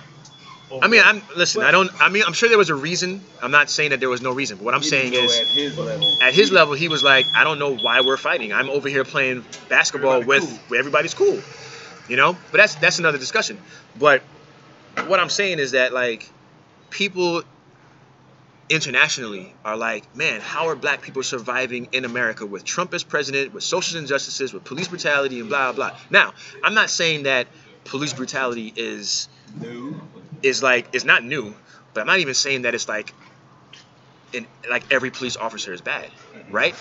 [0.81, 1.63] I mean, I'm listen.
[1.63, 1.89] I don't.
[2.01, 3.21] I mean, I'm sure there was a reason.
[3.41, 4.57] I'm not saying that there was no reason.
[4.57, 6.17] But what I'm saying is, at his level.
[6.21, 8.53] at his level, he was like, I don't know why we're fighting.
[8.53, 10.77] I'm over here playing basketball Everybody with cool.
[10.77, 11.41] everybody's cool,
[12.07, 12.37] you know.
[12.51, 13.57] But that's that's another discussion.
[13.99, 14.23] But
[15.07, 16.29] what I'm saying is that like
[16.89, 17.43] people
[18.69, 23.53] internationally are like, man, how are black people surviving in America with Trump as president,
[23.53, 25.97] with social injustices, with police brutality, and blah blah.
[26.09, 27.47] Now, I'm not saying that
[27.83, 29.27] police brutality is
[29.59, 29.99] New.
[30.41, 31.53] is like is not new,
[31.93, 33.13] but I'm not even saying that it's like
[34.33, 36.09] in like every police officer is bad,
[36.49, 36.75] right?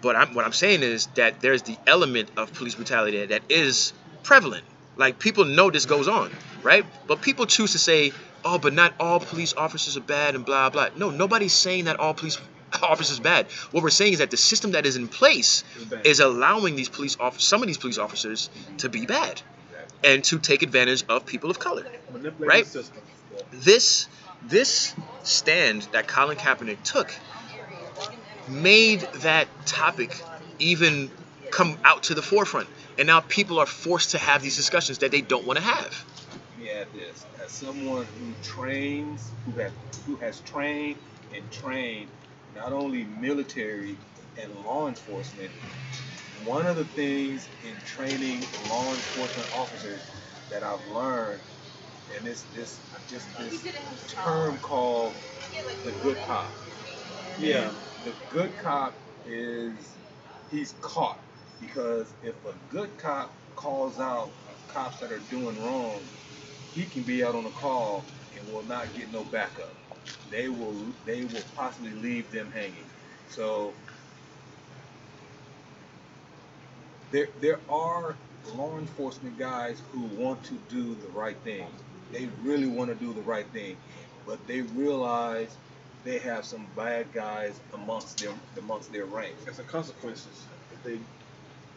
[0.00, 3.92] But I'm what I'm saying is that there's the element of police brutality that is
[4.22, 4.64] prevalent.
[4.98, 6.30] Like people know this goes on,
[6.62, 6.84] right?
[7.06, 8.12] But people choose to say,
[8.44, 10.88] "Oh, but not all police officers are bad," and blah blah.
[10.96, 12.38] No, nobody's saying that all police
[12.82, 13.46] officers are bad.
[13.70, 15.64] What we're saying is that the system that is in place
[16.04, 19.40] is allowing these police officers, some of these police officers, to be bad,
[20.04, 21.86] and to take advantage of people of color
[22.38, 22.66] right?
[23.52, 24.08] this
[24.42, 27.14] this stand that Colin Kaepernick took
[28.48, 30.20] made that topic
[30.58, 31.10] even
[31.50, 32.68] come out to the forefront.
[32.98, 36.04] And now people are forced to have these discussions that they don't want to have.
[36.50, 39.72] Let me add this: as someone who trains, who has
[40.04, 40.98] who has trained
[41.34, 42.10] and trained
[42.54, 43.98] not only military
[44.42, 45.52] and law enforcement,
[46.42, 50.02] one of the things in training law enforcement officers
[50.50, 51.42] that I've learned,
[52.16, 53.64] and this this just this
[54.08, 55.14] term called
[55.84, 56.52] the good cop.
[57.38, 57.70] Yeah.
[58.04, 59.94] The good cop is
[60.50, 61.20] he's caught
[61.60, 64.32] because if a good cop calls out
[64.68, 66.10] cops that are doing wrong,
[66.74, 68.04] he can be out on a call
[68.36, 69.76] and will not get no backup.
[70.30, 72.90] They will they will possibly leave them hanging.
[73.28, 73.74] So
[77.10, 81.66] there there are law enforcement guys who want to do the right thing.
[82.12, 83.76] They really want to do the right thing,
[84.26, 85.58] but they realize
[86.04, 89.44] they have some bad guys amongst them amongst their ranks.
[89.44, 90.48] That's the consequences.
[90.70, 91.00] If they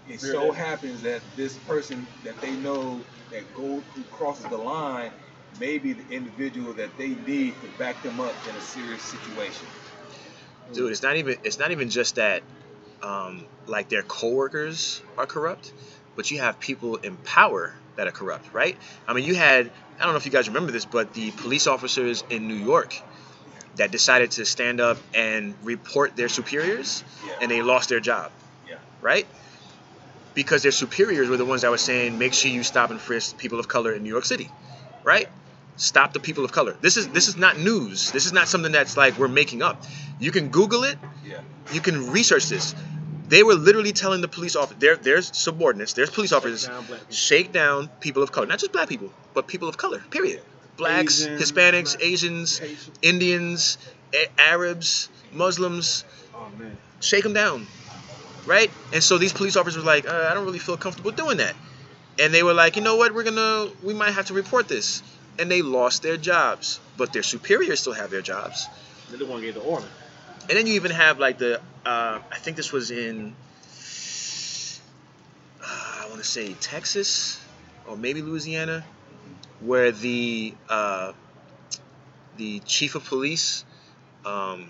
[0.08, 5.12] It so happens that this person that they know that go who crosses the line
[5.60, 9.68] may be the individual that they need to back them up in a serious situation.
[10.74, 12.44] dude it's not even it's not even just that
[13.04, 15.74] um, like their coworkers are corrupt
[16.16, 20.04] but you have people in power that are corrupt right i mean you had i
[20.04, 22.94] don't know if you guys remember this but the police officers in new york
[23.76, 27.34] that decided to stand up and report their superiors Yeah.
[27.42, 28.32] and they lost their job
[28.68, 28.76] Yeah.
[29.02, 29.28] right
[30.34, 33.38] because their superiors were the ones that were saying make sure you stop and frisk
[33.38, 34.50] people of color in new york city
[35.04, 35.28] right?
[35.78, 36.76] Stop the people of color.
[36.82, 38.12] This is this is not news.
[38.12, 39.84] This is not something that's like we're making up.
[40.20, 40.98] You can google it.
[41.26, 41.40] Yeah.
[41.74, 42.76] you can research this.
[43.30, 47.52] They were literally telling the police officer, there, there's subordinates, there's police officers, down shake
[47.52, 50.04] down people of color, not just black people, but people of color.
[50.12, 50.42] Period.
[50.78, 53.78] Blacks, Asians, Hispanics, black- Asians, Haitian- Indians,
[54.14, 56.04] A- Arabs, Muslims,
[56.36, 56.48] Oh
[57.00, 57.66] shake them down,
[58.46, 58.72] right?
[58.94, 61.56] And so these police officers were like, uh, I don't really feel comfortable doing that,
[62.20, 65.04] and they were like, you know what, we're gonna, we might have to report this,
[65.40, 68.68] and they lost their jobs, but their superiors still have their jobs.
[69.10, 69.88] They don't want to get the order.
[70.50, 73.36] And then you even have like the, uh, I think this was in,
[75.64, 77.40] uh, I want to say Texas
[77.88, 78.84] or maybe Louisiana,
[79.60, 81.14] where the uh,
[82.38, 83.64] the chief of police,
[84.26, 84.70] um,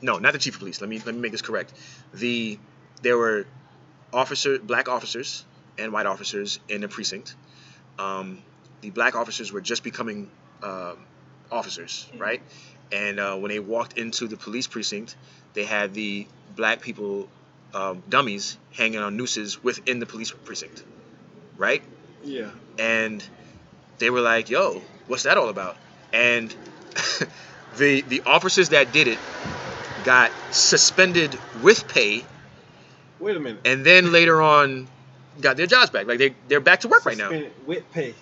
[0.00, 0.80] no, not the chief of police.
[0.80, 1.72] Let me let me make this correct.
[2.14, 2.58] The
[3.02, 3.46] there were
[4.12, 5.44] officer black officers
[5.78, 7.34] and white officers in the precinct.
[7.98, 8.42] Um,
[8.80, 10.30] the black officers were just becoming
[10.62, 10.96] um
[11.50, 12.42] officers, right?
[12.90, 15.16] And uh, when they walked into the police precinct,
[15.54, 17.28] they had the black people
[17.74, 20.82] um, dummies hanging on nooses within the police precinct,
[21.56, 21.82] right?
[22.24, 22.50] Yeah.
[22.78, 23.24] And
[23.98, 25.76] they were like, "Yo, what's that all about?"
[26.12, 26.54] And
[27.78, 29.18] the the officers that did it
[30.04, 32.24] got suspended with pay,
[33.20, 33.60] Wait a minute.
[33.64, 34.88] and then later on
[35.40, 36.06] got their jobs back.
[36.06, 37.30] Like they they're back to work right now.
[37.66, 38.14] With pay.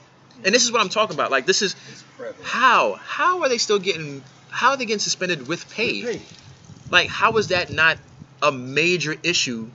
[0.45, 1.31] And this is what I'm talking about.
[1.31, 1.77] Like this is
[2.43, 6.03] how how are they still getting how are they getting suspended with pay?
[6.03, 6.23] With pay.
[6.91, 7.99] Like, how is that not
[8.43, 9.69] a major issue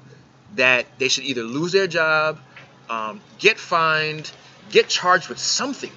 [0.56, 2.39] that they should either lose their job,
[2.89, 4.30] um, get fined,
[4.70, 5.91] get charged with something?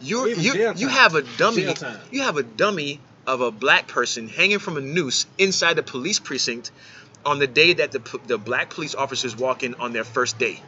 [0.00, 1.66] You're, you you have a dummy
[2.10, 6.20] you have a dummy of a black person hanging from a noose inside the police
[6.20, 6.70] precinct
[7.24, 10.58] on the day that the, the black police officers walk in on their first day,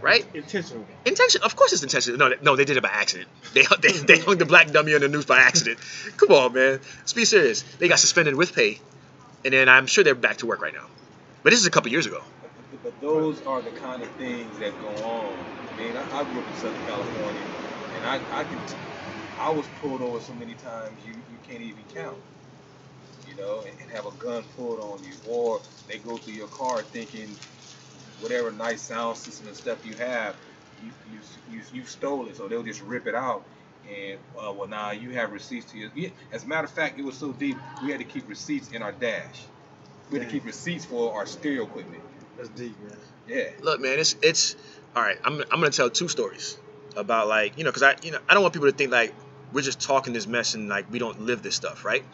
[0.00, 0.24] right?
[0.34, 0.84] Intentional.
[1.04, 2.18] Intention, of course, it's intentional.
[2.18, 3.28] No, no, they did it by accident.
[3.54, 5.78] They they, they hung the black dummy on the noose by accident.
[6.16, 6.80] Come on, man.
[6.98, 7.62] Let's be serious.
[7.78, 8.78] They got suspended with pay,
[9.44, 10.86] and then I'm sure they're back to work right now.
[11.42, 12.20] But this is a couple years ago.
[12.82, 15.32] But, those are the kind of things that go on.
[15.72, 17.40] I mean, I, I grew up in Southern California,
[17.96, 18.74] and I, I can, t-
[19.38, 21.14] I was pulled over so many times you
[21.48, 22.16] can't even count.
[23.28, 26.48] You know, and, and have a gun pulled on you, or they go through your
[26.48, 27.36] car thinking
[28.20, 30.34] whatever nice sound system and stuff you have,
[30.82, 31.20] you you
[31.52, 33.44] you, you stole it, so they'll just rip it out.
[33.88, 35.90] And uh, well, now you have receipts to your.
[36.32, 38.82] As a matter of fact, it was so deep we had to keep receipts in
[38.82, 39.44] our dash.
[40.10, 42.02] We had to keep receipts for our stereo equipment.
[42.36, 42.96] That's deep, man.
[43.26, 43.50] Yeah.
[43.60, 44.56] Look, man, it's it's
[44.96, 45.18] all right.
[45.24, 46.58] I'm I'm gonna tell two stories
[46.96, 49.14] about like you know because I you know I don't want people to think like
[49.52, 52.04] we're just talking this mess and like we don't live this stuff, right?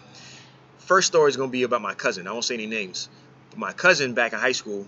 [0.79, 2.27] First story is gonna be about my cousin.
[2.27, 3.09] I won't say any names,
[3.51, 4.87] but my cousin back in high school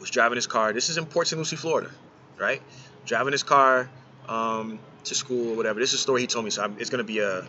[0.00, 0.72] was driving his car.
[0.72, 1.38] This is in Port St.
[1.38, 1.90] Lucie, Florida,
[2.38, 2.60] right?
[3.04, 3.88] Driving his car
[4.28, 5.78] um, to school or whatever.
[5.80, 7.44] This is a story he told me, so I'm, it's gonna be a,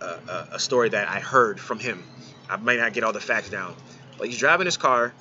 [0.00, 2.02] a a story that I heard from him.
[2.48, 3.74] I might not get all the facts down,
[4.18, 5.14] but he's driving his car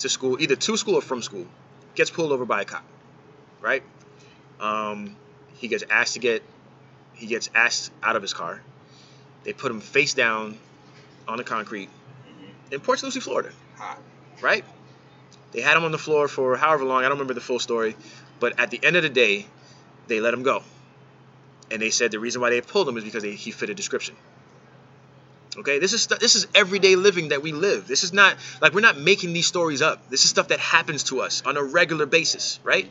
[0.00, 1.46] to school, either to school or from school.
[1.94, 2.84] Gets pulled over by a cop,
[3.60, 3.82] right?
[4.58, 5.16] Um,
[5.54, 6.42] he gets asked to get,
[7.22, 8.60] he gets asked out of his car.
[9.44, 10.58] They put him face down
[11.28, 11.88] on the concrete
[12.72, 13.06] in Port St.
[13.06, 13.50] Lucie, Florida.
[13.76, 13.98] Hot.
[14.40, 14.64] right?
[15.52, 16.98] They had him on the floor for however long.
[16.98, 17.94] I don't remember the full story,
[18.40, 19.46] but at the end of the day,
[20.08, 20.64] they let him go,
[21.70, 23.74] and they said the reason why they pulled him is because they, he fit a
[23.74, 24.16] description.
[25.58, 27.86] Okay, this is this is everyday living that we live.
[27.86, 30.10] This is not like we're not making these stories up.
[30.10, 32.90] This is stuff that happens to us on a regular basis, right?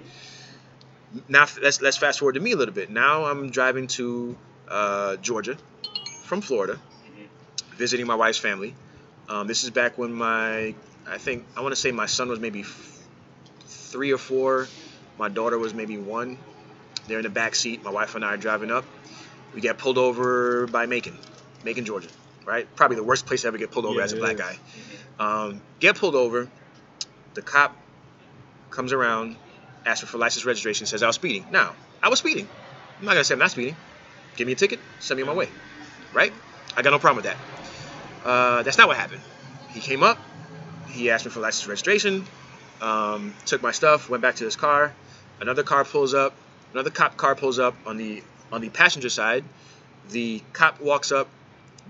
[1.28, 2.90] Now let's let's fast forward to me a little bit.
[2.90, 5.58] Now I'm driving to uh, Georgia
[6.24, 6.80] from Florida,
[7.76, 8.74] visiting my wife's family.
[9.28, 10.74] Um, this is back when my
[11.08, 13.00] I think I want to say my son was maybe f-
[13.66, 14.68] three or four.
[15.18, 16.38] My daughter was maybe one.
[17.08, 17.84] They're in the back seat.
[17.84, 18.86] My wife and I are driving up.
[19.54, 21.18] We get pulled over by Macon,
[21.66, 22.10] Macon, Georgia.
[22.46, 22.68] Right?
[22.76, 24.58] Probably the worst place to ever get pulled over Yeah, as a black guy.
[25.20, 26.50] Um, get pulled over.
[27.34, 27.76] The cop
[28.72, 29.36] comes around,
[29.86, 31.46] asks me for license registration, says I was speeding.
[31.52, 32.48] Now, I was speeding.
[33.00, 33.76] I'm not gonna say I'm not speeding.
[34.36, 35.50] Give me a ticket, send me on my way.
[36.14, 36.34] Right?
[36.76, 38.28] I got no problem with that.
[38.28, 39.22] Uh, that's not what happened.
[39.74, 40.20] He came up,
[40.92, 42.26] he asked me for license registration,
[42.82, 44.94] um, took my stuff, went back to his car.
[45.40, 46.34] Another car pulls up,
[46.74, 49.44] another cop car pulls up on the on the passenger side.
[50.10, 51.28] The cop walks up,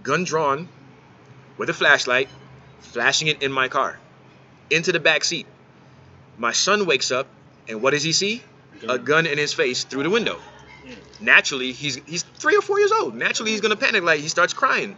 [0.03, 0.67] gun drawn,
[1.57, 2.29] with a flashlight,
[2.79, 3.97] flashing it in my car,
[4.69, 5.47] into the back seat.
[6.37, 7.27] My son wakes up,
[7.71, 8.43] and what does he see?
[8.87, 10.39] A gun in his face through the window.
[11.19, 13.15] Naturally, he's he's three or four years old.
[13.15, 14.03] Naturally, he's gonna panic.
[14.03, 14.97] Like he starts crying.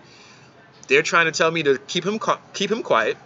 [0.87, 2.19] They're trying to tell me to keep him
[2.53, 3.17] keep him quiet,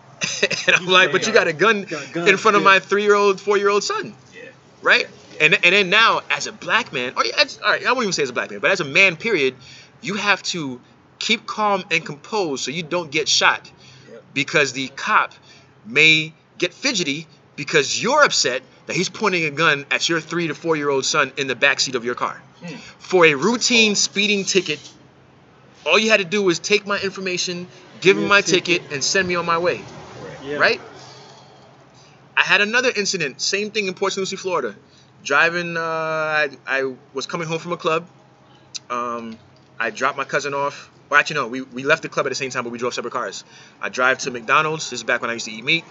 [0.66, 2.62] and I'm like, but you got a uh, gun Got a gun, in front of
[2.62, 2.70] yeah.
[2.70, 4.48] my three year old, four year old son, Yeah.
[4.82, 5.06] right?
[5.40, 8.12] And and then now, as a black man, or as, all right, I won't even
[8.12, 9.54] say as a black man, but as a man, period,
[10.00, 10.80] you have to
[11.18, 13.70] keep calm and composed so you don't get shot,
[14.32, 15.34] because the cop
[15.84, 17.26] may get fidgety
[17.58, 21.04] because you're upset that he's pointing a gun at your three to four year old
[21.04, 22.40] son in the backseat of your car.
[22.64, 22.76] Hmm.
[22.98, 24.78] For a routine speeding ticket,
[25.84, 27.66] all you had to do was take my information,
[28.00, 28.82] give him my ticket.
[28.92, 29.80] and send me on my way
[30.42, 30.56] Yeah.
[30.56, 30.80] right?
[32.36, 34.22] I had another incident, same thing in Port St.
[34.22, 34.74] Lucie, Florida.
[35.24, 38.06] Driving, uh, I, I was coming home from a club.
[38.88, 39.36] Um,
[39.80, 40.88] I dropped my cousin off.
[41.10, 42.94] Well, actually, no, we, we left the club at the same time, but we drove
[42.94, 43.42] separate cars.
[43.82, 44.90] I drive to McDonald's.
[44.90, 45.84] This is back when I used to eat meat.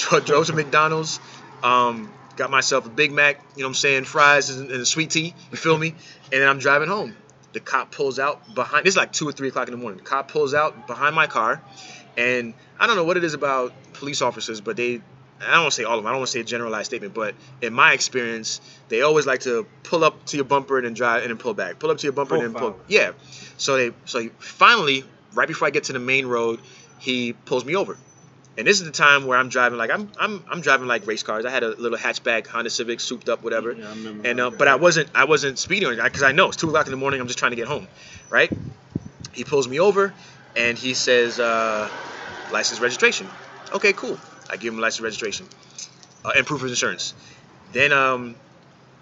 [0.00, 1.20] Dro- drove to McDonald's.
[1.62, 4.86] Um, got myself a Big Mac, you know what I'm saying, fries and, and a
[4.86, 5.34] sweet tea.
[5.50, 5.88] You feel me?
[6.32, 7.14] And then I'm driving home.
[7.52, 8.86] The cop pulls out behind.
[8.86, 9.98] This is like two or three o'clock in the morning.
[9.98, 11.60] The cop pulls out behind my car,
[12.16, 15.02] and I don't know what it is about police officers, but they.
[15.42, 16.06] I don't want to say all of them.
[16.06, 18.60] I don't want to say a generalized statement, but in my experience,
[18.90, 21.54] they always like to pull up to your bumper and then drive and then pull
[21.54, 21.78] back.
[21.78, 22.78] Pull up to your bumper and then pull.
[22.88, 23.12] Yeah.
[23.56, 23.94] So they.
[24.04, 25.02] So he, finally,
[25.34, 26.60] right before I get to the main road,
[26.98, 27.96] he pulls me over.
[28.58, 31.22] And this is the time where I'm driving like I'm I'm I'm driving like race
[31.22, 31.44] cars.
[31.44, 33.72] I had a little hatchback Honda Civic, souped up, whatever.
[33.72, 34.28] Yeah, I remember.
[34.28, 36.90] And uh, but I wasn't I wasn't speeding because I know it's two o'clock in
[36.90, 37.20] the morning.
[37.20, 37.88] I'm just trying to get home,
[38.28, 38.50] right?
[39.32, 40.12] He pulls me over,
[40.56, 41.88] and he says uh,
[42.50, 43.28] license registration.
[43.72, 44.18] Okay, cool.
[44.50, 45.46] I give him license registration
[46.24, 47.14] uh, and proof of insurance.
[47.72, 48.34] Then um,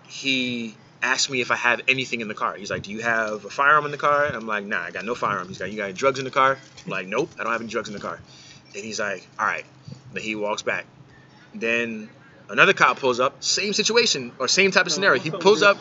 [0.07, 2.55] he asked me if I have anything in the car.
[2.55, 4.91] He's like, "Do you have a firearm in the car?" And I'm like, "Nah, I
[4.91, 7.31] got no firearm." He's like, "You got any drugs in the car?" I'm like, "Nope,
[7.41, 8.21] I don't have any drugs in the car."
[8.79, 9.64] And he's like, "All right."
[10.12, 10.87] Then he walks back.
[11.55, 12.09] Then
[12.49, 15.21] another cop pulls up, same situation or same type of scenario.
[15.21, 15.77] He pulls up.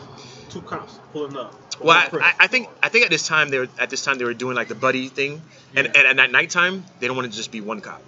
[0.50, 1.54] Two cops pulling up.
[1.80, 4.24] Well, I, I, think I think at this time they were at this time they
[4.24, 5.42] were doing like the buddy thing,
[5.76, 6.02] and, Yeah.
[6.10, 8.02] and, at nighttime they don't want to just be one cop.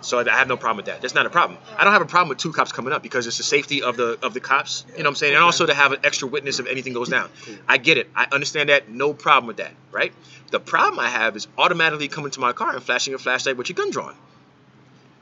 [0.00, 1.00] So I have no problem with that.
[1.00, 1.58] That's not a problem.
[1.76, 3.96] I don't have a problem with two cops coming up because it's the safety of
[3.96, 4.84] the of the cops.
[4.88, 5.34] You know what I'm saying?
[5.34, 7.30] And also to have an extra witness if anything goes down.
[7.68, 8.08] I get it.
[8.14, 8.88] I understand that.
[8.88, 9.72] No problem with that.
[9.92, 10.12] Right?
[10.50, 13.68] The problem I have is automatically coming to my car and flashing a flashlight with
[13.68, 14.14] your gun drawn.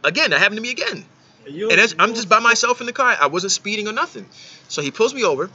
[0.05, 1.05] Again, that happened to me again.
[1.47, 3.17] you- And that's, I'm just by myself in the car.
[3.19, 4.27] I wasn't speeding or nothing.
[4.69, 5.49] So he pulls me over.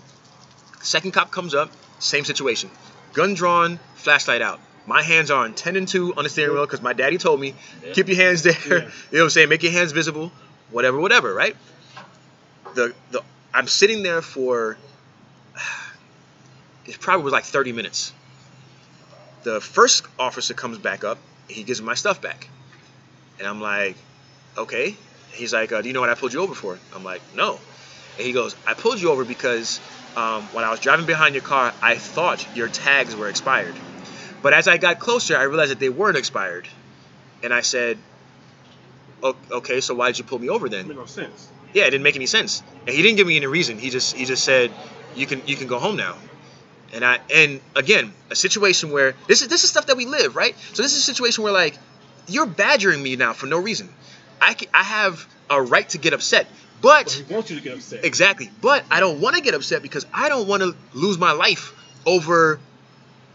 [0.81, 1.69] Second cop comes up.
[1.99, 2.69] Same situation.
[3.13, 4.60] Gun drawn, flashlight out.
[4.88, 7.39] My hands are on 10 and 2 on the steering wheel because my daddy told
[7.39, 7.54] me,
[7.86, 7.91] Yeah.
[7.93, 8.54] keep your hands there.
[8.54, 8.63] Yeah.
[8.69, 9.50] You know what I'm saying?
[9.50, 10.32] Make your hands visible.
[10.71, 11.56] Whatever, whatever, right?
[12.73, 13.21] The the
[13.54, 14.78] I'm sitting there for
[16.86, 18.13] it probably was like 30 minutes.
[19.43, 21.17] The first officer comes back up.
[21.47, 22.47] He gives me my stuff back.
[23.39, 23.96] And I'm like,
[24.58, 24.96] okay.
[25.31, 26.79] He's like, uh, do you know what I pulled you over for?
[26.96, 27.60] I'm like, no.
[28.17, 29.79] And he goes, I pulled you over because
[30.15, 33.75] um, when I was driving behind your car, I thought your tags were expired.
[34.42, 36.67] But as I got closer, I realized that they weren't expired.
[37.44, 37.98] And I said,
[39.23, 40.88] okay, so why did you pull me over then?
[40.88, 41.50] Make no sense.
[41.73, 42.63] Yeah, it didn't make any sense.
[42.85, 43.77] And he didn't give me any reason.
[43.77, 44.71] He just he just said,
[45.15, 46.15] you can you can go home now.
[46.94, 50.35] And I and again, a situation where this is this is stuff that we live,
[50.35, 50.56] right?
[50.73, 51.77] So this is a situation where like
[52.27, 53.90] you're badgering me now for no reason.
[54.42, 56.48] I ca- I have a right to get upset,
[56.81, 58.06] But he wants you to get upset.
[58.06, 58.50] Exactly.
[58.62, 61.73] But I don't want to get upset because I don't want to lose my life
[62.06, 62.60] over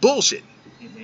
[0.01, 0.43] bullshit.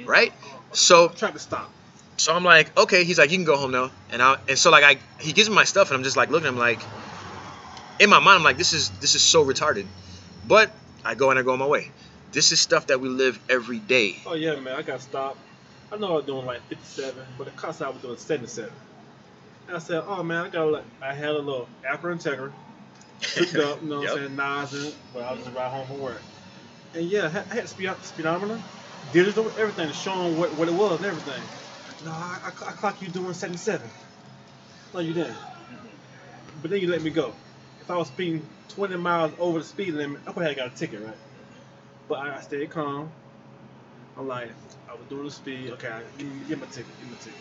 [0.09, 0.32] Right?
[0.72, 1.70] So trying to stop.
[2.16, 3.04] So I'm like, okay.
[3.04, 3.90] He's like, you can go home now.
[4.11, 6.30] And I and so like I he gives me my stuff and I'm just like
[6.30, 6.48] looking.
[6.48, 6.80] I'm like,
[8.00, 9.86] in my mind, I'm like, this is this is so retarded.
[10.46, 10.72] But
[11.04, 11.88] I go and I go on my way.
[12.32, 14.16] This is stuff that we live every day.
[14.26, 15.38] Oh yeah, man, I got stopped.
[15.90, 18.70] I know I was doing like 57, but the cost I was doing 77.
[19.68, 22.52] And I said, oh man, I got like I had a little Acura Integra,
[23.34, 24.12] hooked up, you know what Yep.
[24.12, 26.20] I'm saying, nozzing, but I was just ride home from work.
[26.94, 28.61] And yeah, I had, I had speed, speedometer,
[29.12, 31.42] digital, everything, showing what, what it was and everything.
[32.05, 33.88] No, I, I, I clock you doing 77.
[34.94, 35.36] No, you didn't.
[36.62, 37.34] But then you let me go.
[37.80, 40.76] If I was speeding 20 miles over the speed limit, I probably had got a
[40.76, 41.16] ticket, right?
[42.09, 43.11] But I, stayed calm.
[44.16, 44.51] I'm like,
[44.88, 45.70] I was doing the speed.
[45.72, 46.99] Okay, give me, give me a ticket.
[47.01, 47.40] Give me a ticket.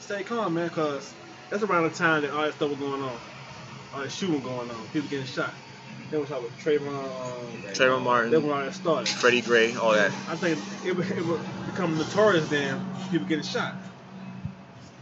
[0.00, 1.14] Stay calm, man, cause
[1.50, 3.18] that's around the time that all that stuff was going on.
[3.94, 4.86] All that shooting going on.
[4.88, 5.54] People getting shot.
[6.10, 6.88] Then was talking with Trayvon.
[6.88, 8.30] Um, Trayvon Martin.
[8.30, 9.08] That when all that started.
[9.08, 10.12] Freddie Gray, all that.
[10.28, 12.84] I think it would, it would become notorious then.
[13.10, 13.74] People getting shot.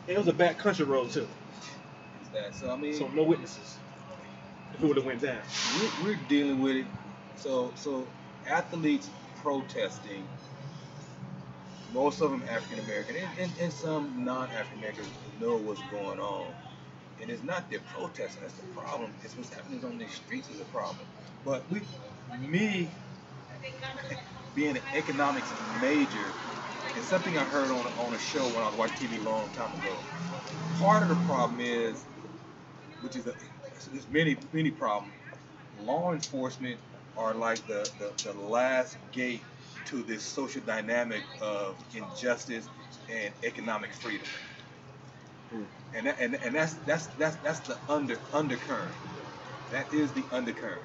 [0.06, 1.28] And it was a back country road too,
[2.22, 2.70] Is that so?
[2.70, 3.78] I mean, so no witnesses.
[4.74, 5.38] If it would have went down.
[6.02, 6.86] we're, we're dealing with it.
[7.36, 8.06] So so
[8.46, 9.08] athletes
[9.42, 10.26] protesting.
[11.92, 15.08] Most of them African American and, and, and some non-African Americans
[15.40, 16.46] know what's going on.
[17.20, 19.14] And it's not their protesting that's the problem.
[19.22, 21.06] It's what's happening on the streets is the problem.
[21.44, 21.82] But we,
[22.32, 22.90] me,
[24.54, 26.34] being an economics major,
[26.94, 29.50] it's something I heard on on a show when I was watching TV a long
[29.50, 30.04] time ago.
[30.78, 32.06] Part of the problem is,
[33.00, 33.34] which is a,
[33.92, 35.14] there's many many problems.
[35.78, 36.80] Law enforcement
[37.16, 39.42] are like the, the, the last gate
[39.86, 42.68] to this social dynamic of injustice
[43.08, 44.28] and economic freedom.
[45.50, 45.64] Hmm.
[45.94, 48.94] And, that, and and that's that's that's that's the under undercurrent.
[49.70, 50.82] That is the undercurrent.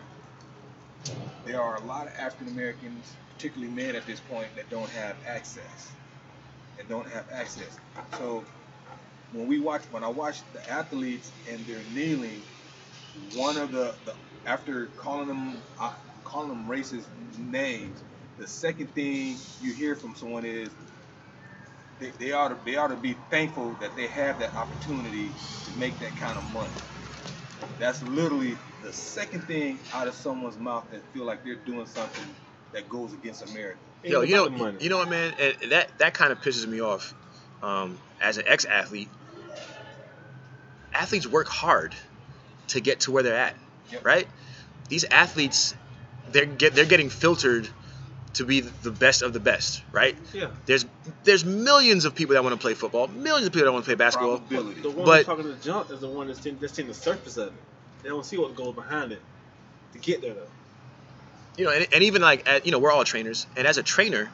[1.45, 5.15] There are a lot of African Americans, particularly men at this point, that don't have
[5.27, 5.91] access.
[6.77, 7.77] That don't have access.
[8.17, 8.43] So
[9.33, 12.43] when we watch when I watch the athletes and they're kneeling,
[13.35, 15.93] one of the, the after calling them uh,
[16.23, 17.07] calling them racist
[17.37, 18.03] names,
[18.37, 20.69] the second thing you hear from someone is
[21.99, 25.29] they, they ought to they ought to be thankful that they have that opportunity
[25.65, 26.71] to make that kind of money.
[27.77, 32.25] That's literally the second thing out of someone's mouth that feel like they're doing something
[32.73, 33.79] that goes against America.
[34.03, 34.77] Ain't Yo, you know, about the money.
[34.81, 35.33] you know what, man?
[35.39, 37.13] And that that kind of pisses me off.
[37.61, 39.09] Um, as an ex-athlete,
[40.93, 41.93] athletes work hard
[42.69, 43.55] to get to where they're at,
[43.91, 44.05] Yep.
[44.05, 44.27] right?
[44.87, 45.75] These athletes,
[46.31, 47.67] they're get they're getting filtered
[48.33, 50.17] to be the best of the best, right?
[50.33, 50.47] Yeah.
[50.65, 50.85] There's
[51.23, 53.89] there's millions of people that want to play football, millions of people that want to
[53.89, 54.39] play basketball.
[54.39, 54.81] Probability.
[54.81, 56.93] The one But- who's talking to jump is the one that's seen, that's seen the
[56.93, 57.53] surface of it.
[58.03, 59.21] They don't see what goes behind it
[59.93, 60.47] to get there though.
[61.57, 63.83] you know, and, and even like, at, you know, we're all trainers, and as a
[63.83, 64.31] trainer,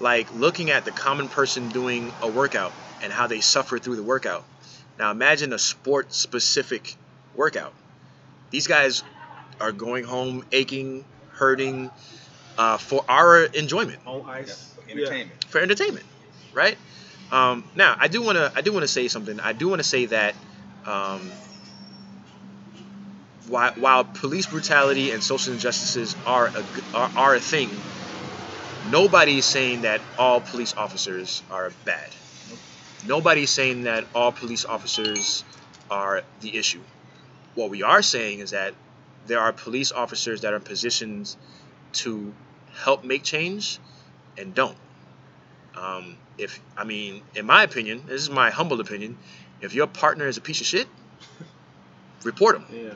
[0.00, 4.02] like looking at the common person doing a workout and how they suffer through the
[4.02, 4.44] workout.
[4.98, 6.96] Now imagine a sport-specific
[7.34, 7.72] workout.
[8.50, 9.02] These guys
[9.60, 11.90] are going home aching, hurting,
[12.58, 14.71] uh, for our enjoyment, On ice.
[14.94, 15.08] Yeah,
[15.48, 16.06] for entertainment,
[16.52, 16.76] right?
[17.30, 19.40] Um, now I do want to, I do want to say something.
[19.40, 20.34] I do want to say that.
[20.86, 21.30] Um,
[23.48, 27.70] while, while police brutality and social injustices are a, g- are, are a thing,
[28.90, 32.08] nobody is saying that all police officers are bad.
[33.06, 35.44] Nobody is saying that all police officers
[35.90, 36.80] are the issue.
[37.54, 38.74] What we are saying is that
[39.26, 41.36] there are police officers that are in positions
[41.94, 42.32] to
[42.84, 43.78] help make change
[44.38, 44.76] and don't.
[45.76, 49.18] Um, if I mean, in my opinion, this is my humble opinion,
[49.60, 50.86] if your partner is a piece of shit,
[52.24, 52.66] report them.
[52.70, 52.94] Yeah.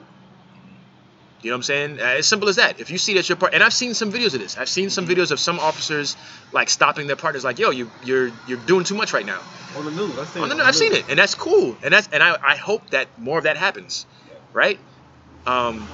[1.43, 2.01] You know what I'm saying?
[2.01, 2.81] Uh, as simple as that.
[2.81, 4.57] If you see that your part, and I've seen some videos of this.
[4.57, 6.16] I've seen some videos of some officers
[6.51, 9.41] like stopping their partners, like, "Yo, you you're you're doing too much right now."
[9.77, 10.18] On the news.
[10.18, 12.37] I've seen On it the, I've seen it, and that's cool, and that's and I,
[12.43, 14.07] I hope that more of that happens,
[14.53, 14.79] right?
[15.47, 15.87] Um,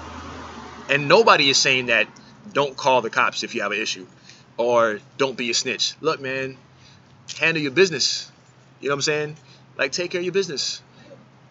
[0.89, 2.07] and nobody is saying that
[2.53, 4.07] don't call the cops if you have an issue,
[4.57, 5.95] or don't be a snitch.
[6.01, 6.57] Look, man,
[7.39, 8.31] handle your business.
[8.81, 9.37] You know what I'm saying?
[9.77, 10.83] Like take care of your business.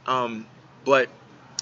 [0.06, 0.46] Um,
[0.86, 1.10] but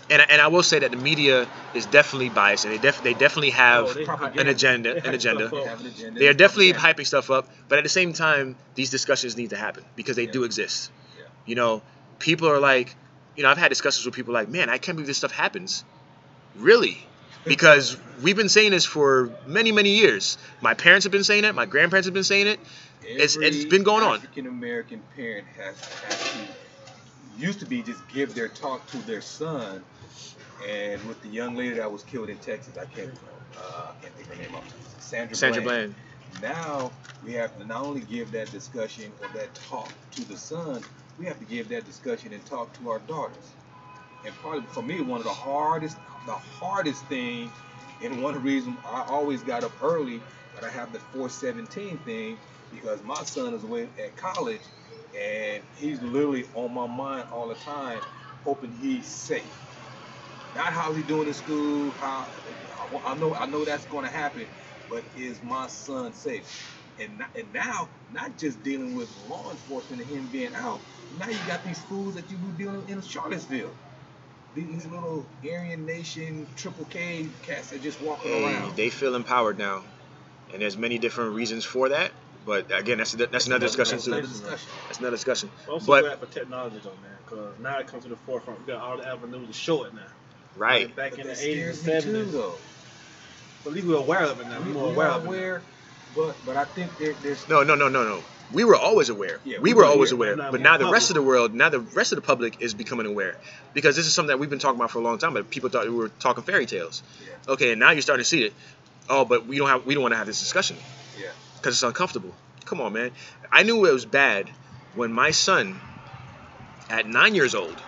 [0.10, 3.04] and I- and I will say that the media is definitely biased, and they def-
[3.04, 5.50] they definitely have Oh, they an agenda, an agenda.
[5.50, 6.20] They have an agenda.
[6.20, 6.78] They are definitely Yeah.
[6.80, 10.24] hyping stuff up, but at the same time, these discussions need to happen because they
[10.26, 10.32] Yeah.
[10.32, 10.90] do exist.
[11.18, 11.26] Yeah.
[11.46, 11.82] You know,
[12.18, 12.96] people are like,
[13.36, 15.84] you know, I've had discussions with people like, man, I can't believe this stuff happens.
[16.56, 16.98] Really?
[17.46, 20.38] Because we've been saying this for many, many years.
[20.62, 21.54] My parents have been saying it.
[21.56, 22.60] My grandparents have been saying it.
[23.16, 24.16] It's- it's been going on.
[24.18, 26.38] African American parent has, has to
[27.38, 29.84] used to be just give their talk to their son,
[30.68, 33.10] and with the young lady that was killed in Texas, I can't
[33.58, 35.02] uh, I can't think of her name off.
[35.02, 35.96] Sandra, Sandra Bland.
[36.42, 36.92] Now
[37.26, 40.84] we have to not only give that discussion or that talk to the son,
[41.18, 43.54] we have to give that discussion and talk to our daughters.
[44.26, 47.52] And probably for me, one of the hardest, the hardest thing,
[48.04, 50.22] and one reason I always got up early,
[50.54, 52.38] but I have the 417 thing
[52.72, 54.62] because my son is away at college,
[55.20, 58.02] and he's literally on my mind all the time,
[58.44, 59.44] hoping he's safe.
[60.56, 62.28] Not how's he doing in school, how
[63.06, 64.48] I know I know that's going to happen,
[64.90, 66.44] but is my son safe?
[67.00, 70.82] And, and now, not just dealing with law enforcement and him being out,
[71.18, 73.72] now you got these fools that you were dealing in Charlottesville.
[74.54, 78.76] These little Aryan Nation Triple K cats that just walking Hey, around.
[78.76, 79.84] they feel empowered now,
[80.52, 82.12] and there's many different reasons for that.
[82.46, 84.12] But again, that's that's another discussion That's too.
[84.14, 84.68] another discussion.
[84.88, 85.50] That's another discussion.
[85.68, 88.60] I'm also But- glad for technology though, man, because now it comes to the forefront.
[88.66, 90.02] We got all the avenues to show it now.
[90.56, 90.88] Right.
[90.88, 92.32] Like back But in the 80s scares and 70s.
[92.32, 92.56] though.
[93.64, 94.60] But at least we're aware of it now.
[94.62, 95.28] We, We're more we aware of it.
[95.28, 95.62] aware,
[96.16, 98.24] but but I think there, there's No, no, no, no, no.
[98.52, 99.40] We were always aware.
[99.44, 100.38] Yeah, we we were were always aware, aware.
[100.38, 100.94] but now But we're now the public.
[100.94, 103.36] rest of the world, now the rest of the public is becoming aware.
[103.76, 105.70] Because this is something that we've been talking about for a long time, but people
[105.70, 107.04] thought we were talking fairy tales.
[107.22, 107.54] Yeah.
[107.54, 108.54] Okay, and now you're starting to see it.
[109.08, 110.84] Oh, but we don't have we don't want to have this discussion yeah.
[111.62, 112.34] Because it's uncomfortable.
[112.66, 113.12] Come on, man.
[113.52, 114.50] I knew it was bad
[114.96, 115.80] when my son,
[116.90, 117.82] at nine years old,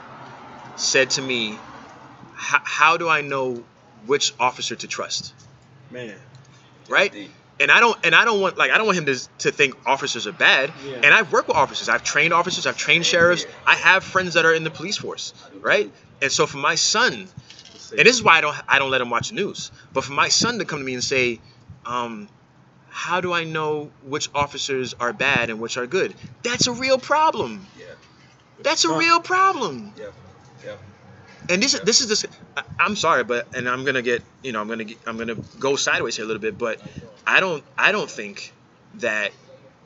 [0.75, 1.57] said to me,
[2.33, 3.63] "How do I know
[4.05, 5.33] which officer to trust?"
[5.89, 6.15] Man.
[6.87, 7.11] Right?
[7.11, 7.31] Deep.
[7.59, 9.75] and I don't and I don't want like I don't want him to to think
[9.85, 10.71] officers are bad.
[10.83, 11.01] Yeah.
[11.03, 11.89] And I've worked with officers.
[11.89, 12.65] I've trained officers.
[12.65, 13.45] I've trained sheriffs.
[13.65, 15.91] I have friends that are in the police force, right?
[16.21, 19.09] And so for my son, and this is why I don't I don't let him
[19.11, 19.71] watch the news.
[19.93, 21.39] But for my son to come to me and say,
[21.85, 22.29] um,
[22.91, 26.13] "How do I know which officers are bad and which are good?"
[26.43, 27.65] That's a real problem.
[27.79, 27.85] Yeah.
[28.63, 29.93] That's a real problem.
[29.97, 30.13] Yep.
[30.65, 30.79] Yep.
[31.49, 32.25] And this is this is this.
[32.79, 35.75] I'm sorry, but and I'm gonna get you know I'm gonna get, I'm gonna go
[35.75, 36.79] sideways here a little bit, but
[37.25, 38.53] I don't I don't think
[38.95, 39.31] that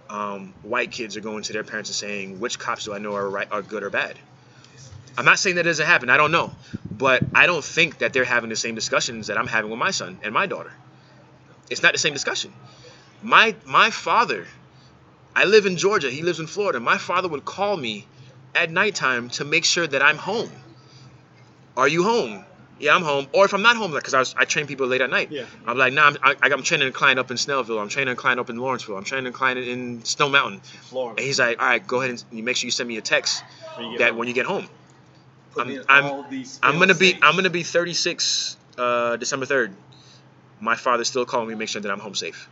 [0.10, 3.16] um, white kids are going to their parents and saying which cops do I know
[3.16, 4.18] are right are good or bad.
[5.18, 6.10] I'm not saying that doesn't happen.
[6.10, 6.54] I don't know,
[6.92, 9.92] but I don't think that they're having the same discussions that I'm having with my
[9.92, 10.72] son and my daughter.
[11.70, 12.54] It's not the same discussion.
[13.22, 14.48] My my father,
[15.36, 16.10] I live in Georgia.
[16.10, 16.80] He lives in Florida.
[16.80, 18.08] My father would call me
[18.54, 20.50] at nighttime to make sure that I'm home.
[21.76, 22.46] Are you home?
[22.80, 23.28] Yeah, I'm home.
[23.34, 25.32] Or if I'm not home, like, cause I, I train people late at night.
[25.32, 25.46] Yeah.
[25.66, 27.82] I'm like, nah, I'm, I, I'm training a client up in Snellville.
[27.82, 28.98] I'm training a client up in Lawrenceville.
[28.98, 30.60] I'm training a client in Stone Mountain.
[30.60, 31.18] Florida.
[31.18, 33.44] And he's like, all right, go ahead and make sure you send me a text
[33.78, 34.18] When that home.
[34.20, 34.68] when you get home.
[35.54, 36.04] Put I'm- I'm-
[36.64, 37.18] I'm gonna be.
[37.22, 39.72] I'm gonna be 36 uh, December 3rd.
[40.60, 42.50] My father's still calling me to make sure that I'm home safe.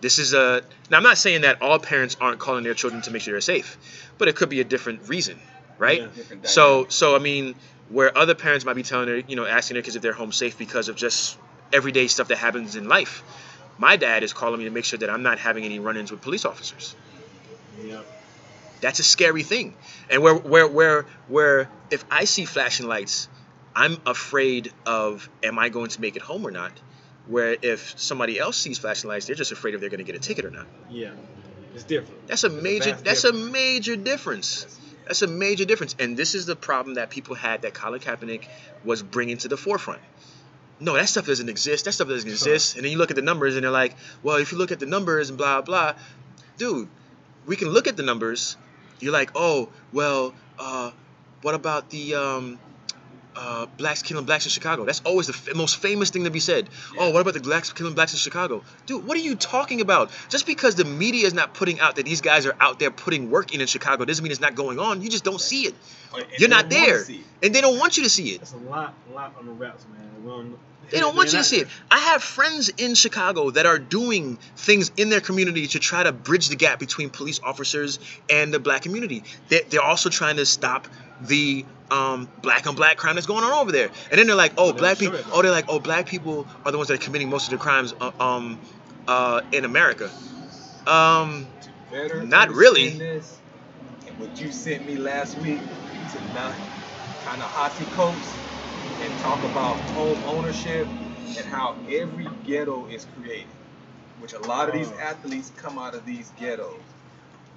[0.00, 3.10] This is a now I'm not saying that all parents aren't calling their children to
[3.10, 3.78] make sure they're safe,
[4.18, 5.40] but it could be a different reason,
[5.78, 6.02] right?
[6.02, 6.08] Yeah.
[6.14, 7.54] Different So so I mean,
[7.88, 10.32] where other parents might be telling their you know asking their kids if they're home
[10.32, 11.38] safe because of just
[11.72, 13.22] everyday stuff that happens in life.
[13.78, 16.22] My dad is calling me to make sure that I'm not having any run-ins with
[16.22, 16.94] police officers.
[17.84, 18.00] Yeah.
[18.80, 19.74] That's a scary thing.
[20.10, 23.28] And where where where where if I see flashing lights,
[23.74, 26.72] I'm afraid of am I going to make it home or not?
[27.26, 30.14] Where if somebody else sees flashing lights, they're just afraid if they're going to get
[30.14, 30.66] a ticket or not.
[30.90, 31.10] Yeah.
[31.74, 32.26] It's different.
[32.26, 34.66] That's a a major vast that's a major difference.
[35.04, 35.94] That's a major difference.
[35.98, 38.44] And this is the problem that people had that Colin Kaepernick
[38.84, 40.00] was bringing to the forefront.
[40.80, 41.84] No, that stuff doesn't exist.
[41.84, 42.76] That stuff doesn't exist.
[42.76, 44.80] And then you look at the numbers and they're like, well, if you look at
[44.80, 45.94] the numbers and blah, blah,
[46.58, 46.88] dude,
[47.46, 48.56] we can look at the numbers.
[49.00, 50.90] You're like, oh, well, uh,
[51.42, 52.58] what about the um,
[53.36, 54.84] uh, blacks killing blacks in Chicago?
[54.84, 56.68] That's always the f- most famous thing to be said.
[56.98, 58.62] Oh, what about the blacks killing blacks in Chicago?
[58.86, 60.10] Dude, what are you talking about?
[60.28, 63.30] Just because the media is not putting out that these guys are out there putting
[63.30, 65.02] work in in Chicago doesn't mean it's not going on.
[65.02, 65.74] You just don't see it.
[66.14, 67.04] And You're not there.
[67.42, 68.38] And they don't want you to see it.
[68.38, 70.56] That's a lot, a lot on the wraps, man.
[70.90, 71.68] They don't want you to see it.
[71.90, 76.12] I have friends in Chicago that are doing things in their community to try to
[76.12, 77.98] bridge the gap between police officers
[78.30, 79.24] and the black community.
[79.48, 80.88] They- They're also trying to stop
[81.20, 83.90] the um, black on black crime that's going on over there.
[84.10, 85.18] And then they're like, oh, black people.
[85.32, 87.58] Oh, they're like, oh, black people are the ones that are committing most of the
[87.58, 88.58] crimes uh, um,
[89.08, 90.10] uh, in America.
[90.86, 91.46] Um,
[91.90, 92.90] Better Not really.
[92.90, 93.38] This,
[94.08, 95.60] and what you sent me last week
[96.12, 96.54] to not
[97.24, 98.34] kind of hossy coats
[99.00, 100.88] and talk about home ownership
[101.38, 103.48] and how every ghetto is created,
[104.20, 104.98] which a lot of these Oh.
[105.00, 106.82] athletes come out of these ghettos.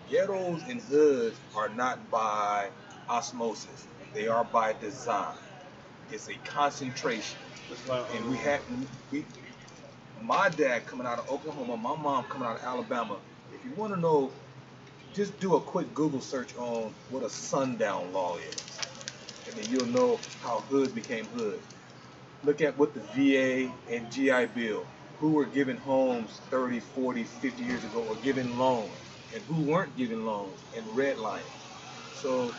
[0.09, 2.71] Ghettos and hoods are not by
[3.09, 5.37] osmosis; they are by design.
[6.11, 7.39] It's a concentration.
[8.13, 8.61] And we had
[9.11, 9.25] we
[10.21, 13.19] my dad coming out of Oklahoma, my mom coming out of Alabama.
[13.53, 14.33] If you want to know,
[15.13, 18.55] just do a quick Google search on what a sundown law is.
[19.49, 21.61] And then you'll know how hood became hood.
[22.43, 24.87] Look at what the VA and GI Bill,
[25.19, 28.93] who were given homes 30, 40, 50 years ago or given loans
[29.33, 31.43] and who weren't given loans and redlining.
[32.13, 32.55] So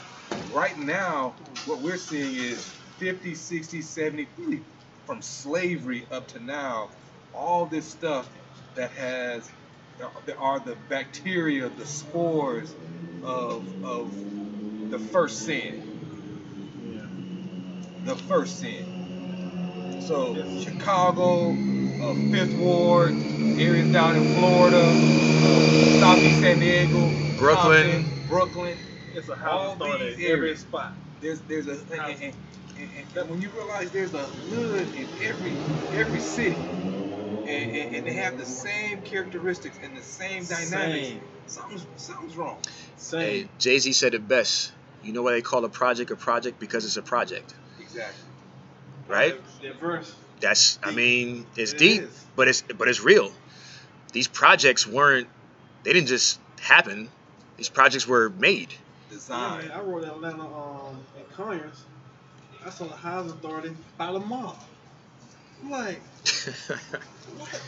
[0.53, 1.37] right now,
[1.67, 4.65] what we're seeing is 50, 60, 70, really
[5.07, 6.91] from slavery up to now,
[7.35, 8.29] all this stuff
[8.77, 9.51] that has,
[10.27, 12.77] there are the bacteria, the spores
[13.25, 14.13] of, of
[14.91, 15.90] the first sin.
[18.05, 20.01] The first sin.
[20.01, 27.93] So Chicago, uh, Fifth Ward, areas down in Florida, uh, Southeast San Diego, Brooklyn.
[27.93, 28.79] Compton, Brooklyn.
[29.15, 30.93] It's a All house started these every spot.
[31.21, 32.35] There's there's a and, and, and,
[32.79, 35.53] and that when you realize there's a hood in every
[35.99, 41.09] every city, and, and, and they have the same characteristics and the same dynamics.
[41.09, 41.21] Same.
[41.47, 42.59] Something's something's wrong.
[42.97, 43.21] Same.
[43.21, 44.73] Hey, Jay Z said it best.
[45.03, 46.59] You know why they call a project a project?
[46.59, 47.55] Because it's a project,
[47.91, 48.25] Exactly.
[49.09, 49.35] right?
[49.63, 50.15] That verse.
[50.41, 52.25] That's, I mean, it's It deep, is.
[52.37, 53.31] but it's but it's real.
[54.13, 55.29] These projects weren't,
[55.83, 57.09] they didn't just happen.
[57.57, 58.73] These projects were made.
[59.11, 61.85] Yeah, I wrote Atlanta um, at Conyers.
[62.65, 64.57] I saw the housing authority by the mall.
[65.63, 66.01] I'm like,
[67.39, 67.63] what?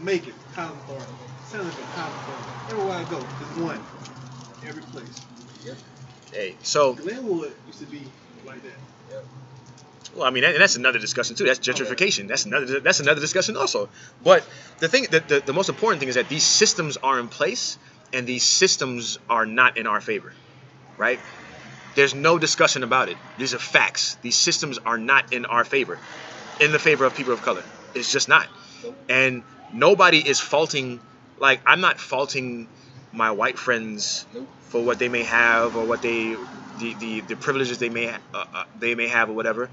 [0.00, 1.12] Macon, housing authority.
[1.46, 2.50] San Luis, housing authority.
[2.70, 3.80] Everywhere I go, there's one.
[4.66, 5.76] Every place.
[6.32, 8.02] hey, so Glenwood used to be
[8.46, 9.22] like that.
[10.14, 11.44] Well, I mean, and that's another discussion too.
[11.44, 12.28] That's gentrification.
[12.28, 12.80] That's another.
[12.80, 13.88] That's another discussion also.
[14.22, 14.46] But
[14.78, 17.78] the thing, the, the, the most important thing is that these systems are in place,
[18.12, 20.32] and these systems are not in our favor,
[20.96, 21.20] right?
[21.94, 23.16] There's no discussion about it.
[23.36, 24.16] These are facts.
[24.22, 25.98] These systems are not in our favor,
[26.60, 27.64] in the favor of people of color.
[27.94, 28.46] It's just not.
[29.08, 29.42] And
[29.72, 31.00] nobody is faulting.
[31.38, 32.68] Like I'm not faulting
[33.12, 34.26] my white friends
[34.60, 36.36] for what they may have or what they
[36.78, 39.70] the, the, the privileges they may ha- uh, uh, they may have or whatever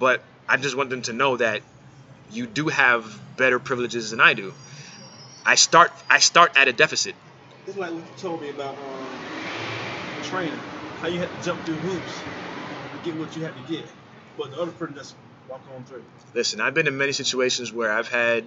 [0.00, 1.62] but I just want them to know that
[2.32, 3.04] you do have
[3.36, 4.52] better privileges than I do
[5.46, 7.14] I start I start at a deficit
[7.66, 9.20] It's like what you told me about um,
[10.22, 10.58] training.
[11.00, 12.22] How you had to jump through hoops
[12.92, 13.88] to get what you had to get.
[14.36, 15.14] But the other person just
[15.48, 16.04] walk on through.
[16.34, 18.44] listen I've been in many situations where I've had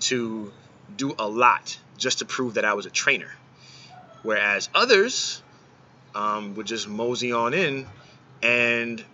[0.00, 0.52] to
[0.96, 3.30] do a lot just to prove that I was a trainer
[4.22, 5.42] whereas others
[6.14, 7.86] um, would just mosey on in
[8.42, 9.04] and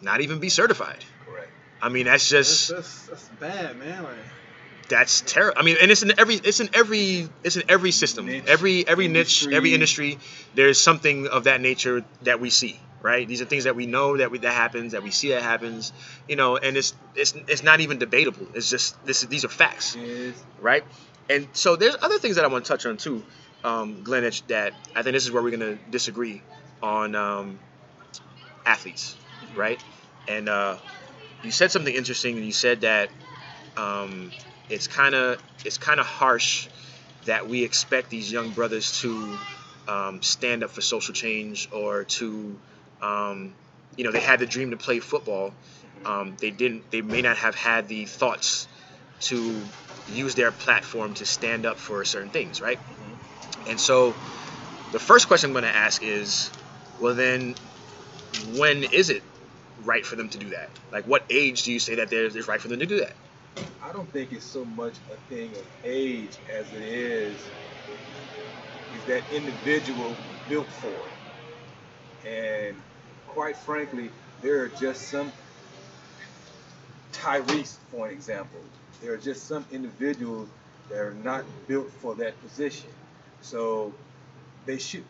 [0.00, 1.50] not even be certified Correct.
[1.82, 4.04] I mean that's just That's, that's, that's bad, man.
[4.04, 4.14] Like,
[4.88, 5.58] that's terrible.
[5.58, 8.86] I mean, and it's in every it's in every it's in every system, Niche, every
[8.86, 10.12] every niche, every industry.
[10.12, 10.50] industry.
[10.54, 13.26] There's something of that nature that we see, right?
[13.26, 15.92] These are things that we know that we, that happens, that we see that happens,
[16.28, 18.46] you know, and it's it's it's not even debatable.
[18.54, 19.96] It's just this these are facts,
[20.60, 20.84] right?
[21.28, 23.24] And so there's other things that I want to touch on too,
[23.64, 26.42] um, Glenn, that I think this is where we're gonna disagree
[26.82, 27.58] on um,
[28.64, 29.16] athletes,
[29.56, 29.82] right?
[30.28, 30.76] And uh,
[31.42, 32.36] you said something interesting.
[32.42, 33.10] You said that
[33.76, 34.32] um,
[34.68, 36.68] it's kind of it's kind of harsh
[37.24, 39.38] that we expect these young brothers to
[39.88, 42.58] um, stand up for social change or to
[43.02, 43.54] um,
[43.96, 45.52] you know they had the dream to play football
[46.04, 48.68] um, they didn't they may not have had the thoughts
[49.20, 49.62] to
[50.08, 52.78] use their platform to stand up for certain things right
[53.66, 54.14] and so
[54.92, 56.50] the first question i'm going to ask is
[57.00, 57.54] well then
[58.56, 59.22] when is it
[59.84, 62.48] right for them to do that like what age do you say that there's it's
[62.48, 63.12] right for them to do that
[63.82, 67.36] I don't think it's so much a thing of age as it is
[68.96, 70.16] is that individual
[70.48, 72.28] built for it.
[72.28, 72.76] And
[73.28, 74.10] quite frankly,
[74.42, 75.32] there are just some
[77.12, 78.60] Tyrese, for an example.
[79.02, 80.48] There are just some individuals
[80.90, 82.90] that are not built for that position.
[83.42, 83.92] So
[84.64, 85.04] they should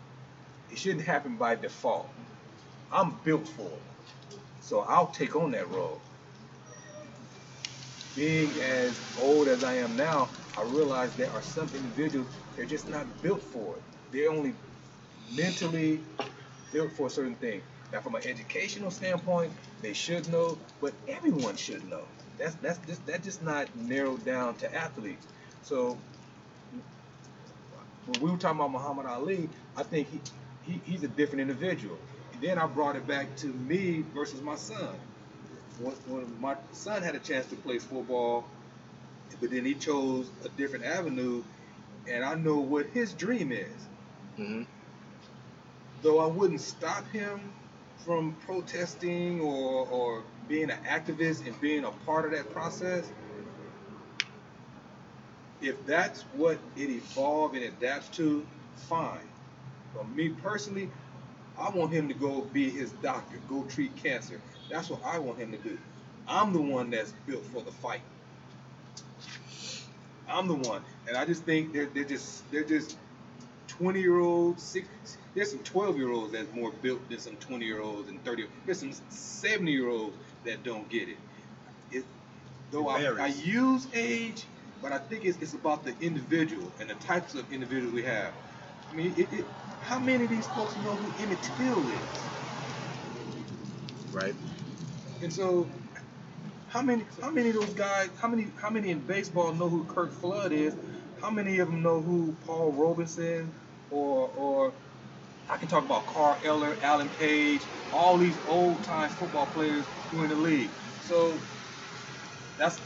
[0.71, 2.09] it shouldn't happen by default.
[2.93, 3.83] I'm built for it.
[4.67, 6.01] So I'll take on that role
[8.17, 12.89] being as old as I am now, I realize there are some individuals they're just
[12.89, 13.83] not built for it.
[14.11, 14.55] They're only
[15.37, 16.01] mentally
[16.73, 17.61] built for a certain thing.
[17.93, 19.53] Now, from an educational standpoint,
[19.83, 22.03] they should know, but everyone should know.
[22.39, 25.27] That's that's just that's just not narrowed down to athletes.
[25.63, 25.97] So
[28.07, 30.21] when we were talking about Muhammad Ali, I think he,
[30.65, 31.99] he he's a different individual.
[32.41, 35.01] Then I brought it back to me versus my son
[35.79, 38.47] when, when my son had a chance to play football,
[39.41, 41.45] but then he chose a different avenue,
[42.09, 43.89] and I know what his dream is.
[44.37, 44.65] hmm
[46.03, 47.55] Though I wouldn't stop him
[48.05, 53.11] from protesting or, or being an activist and being a part of that process,
[55.61, 59.29] if that's what it evolved and adapts to, fine.
[59.95, 60.93] But me personally,
[61.59, 64.41] I want him to go be his doctor, go treat cancer.
[64.71, 65.79] That's what I want him to do.
[66.29, 68.03] I'm the one that's built for the fight.
[70.29, 72.99] I'm the one, and I just think they're they're just they're just
[73.69, 74.87] 20 year olds, six.
[75.35, 78.47] There's some 12 year olds that's more built than some 20 year olds and 30.
[78.65, 81.19] There's some 70 year olds that don't get it.
[81.93, 82.05] It
[82.71, 84.45] though It I, I use age,
[84.83, 88.33] but I think it's, it's about the individual and the types of individuals we have.
[88.91, 89.45] I mean, it, it,
[89.87, 92.31] how many of these folks know who Emmett Till is?
[94.13, 94.35] Right.
[95.23, 95.69] And so,
[96.69, 98.11] how many how many of those guys?
[98.21, 100.75] How many how many in baseball know who Curt Flood is?
[101.21, 103.55] How many of them know who Paul Robeson
[103.91, 104.75] or or
[105.49, 110.21] I can talk about Carl Eller, Alan Page, all these old time football players who
[110.21, 110.73] are in the league.
[111.01, 111.41] So
[112.59, 112.81] that's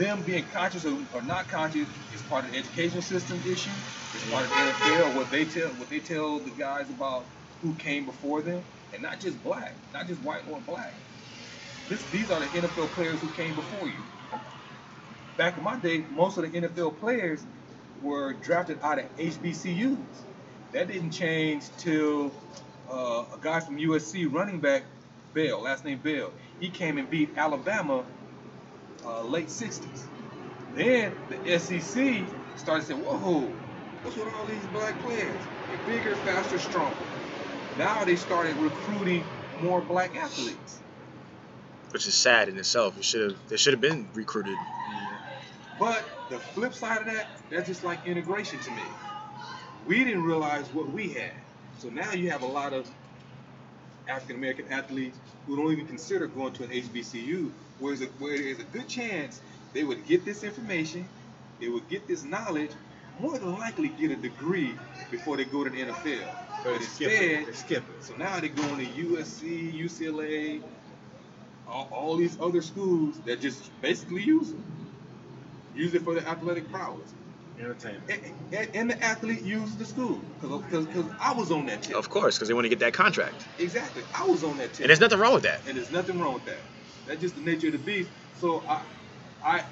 [0.00, 3.70] them being conscious or, or not conscious is part of the educational system issue.
[4.14, 7.26] It's part of the NFL what they tell what they tell the guys about
[7.60, 10.94] who came before them, and not just black, not just white or black.
[11.88, 13.98] This, these are the NFL players who came before you.
[15.36, 17.44] Back in my day, most of the NFL players
[18.02, 19.98] were drafted out of HBCUs.
[20.72, 22.32] That didn't change till
[22.90, 24.84] uh, a guy from USC, running back
[25.34, 28.04] Bell, last name Bell, he came and beat Alabama
[29.04, 30.04] uh, late 60s.
[30.74, 32.22] Then the SEC
[32.56, 33.40] started saying, whoa,
[34.02, 35.40] what's with all these black players?
[35.68, 36.96] They're bigger, faster, stronger.
[37.78, 39.24] Now they started recruiting
[39.62, 40.80] more black athletes.
[41.90, 42.96] Which is sad in itself.
[42.98, 43.40] It should have.
[43.48, 44.56] They should have been recruited.
[45.78, 48.82] But the flip side of that, that's just like integration to me.
[49.86, 51.32] We didn't realize what we had.
[51.78, 52.88] So now you have a lot of
[54.06, 58.36] African American athletes who don't even consider going to an HBCU, where there's, a, where
[58.38, 59.40] there's a good chance
[59.72, 61.08] they would get this information,
[61.60, 62.70] they would get this knowledge,
[63.18, 64.74] more than likely get a degree
[65.10, 66.20] before they go to the NFL.
[66.64, 67.22] But They skip it.
[67.22, 68.04] instead, They skip it.
[68.04, 70.62] so now they're going to USC, UCLA,
[71.68, 74.56] all, all these other schools that just basically use it.
[75.76, 77.12] Use it for their athletic prowess.
[77.58, 78.04] Entertainment.
[78.08, 78.20] And,
[78.52, 80.20] and, and the athlete uses the school.
[80.40, 80.86] Because
[81.20, 81.94] I was on that tip.
[81.96, 83.44] Of course, because they want to get that contract.
[83.58, 84.02] Exactly.
[84.14, 84.80] I was on that tip.
[84.80, 85.60] And there's nothing wrong with that.
[85.68, 86.56] And there's nothing wrong with that.
[87.10, 88.12] That's just the nature of the beast.
[88.34, 88.82] So I,
[89.44, 89.64] I,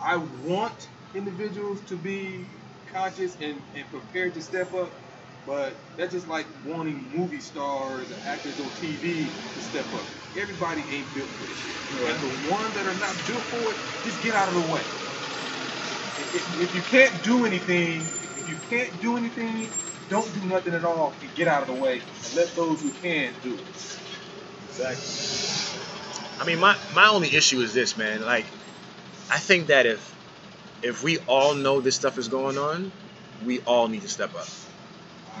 [0.00, 2.50] I want individuals to be
[2.86, 4.94] conscious and, and prepared to step up,
[5.46, 10.08] but that's just like wanting movie stars and actors on TV to step up.
[10.36, 11.76] Everybody ain't built for this shit.
[11.90, 12.14] Right.
[12.14, 14.86] And the ones that are not built for it, just get out of the way.
[16.16, 19.74] If, if- you can't do anything, if you can't do anything,
[20.08, 22.92] don't do nothing at all and get out of the way and let those who
[22.92, 23.66] can do it.
[24.64, 25.14] Exactly.
[26.40, 28.22] I mean, my my only issue is this, man.
[28.22, 28.46] Like,
[29.30, 30.16] I think that if
[30.82, 32.92] if we all know this stuff is going on,
[33.44, 34.48] we all need to step up.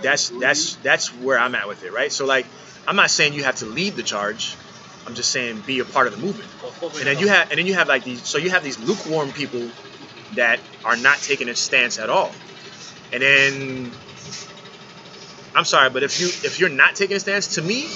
[0.02, 2.12] That's that's that's where I'm at with it, right?
[2.12, 2.46] So like,
[2.86, 4.56] I'm not saying you have to lead the charge.
[5.06, 6.50] I'm just saying be a part of the movement.
[6.82, 9.32] And then you have and then you have like these so you have these lukewarm
[9.32, 9.70] people
[10.34, 12.32] that are not taking a stance at all.
[13.12, 13.92] And then
[15.54, 17.88] I'm sorry, but if you if you're not taking a stance, to me,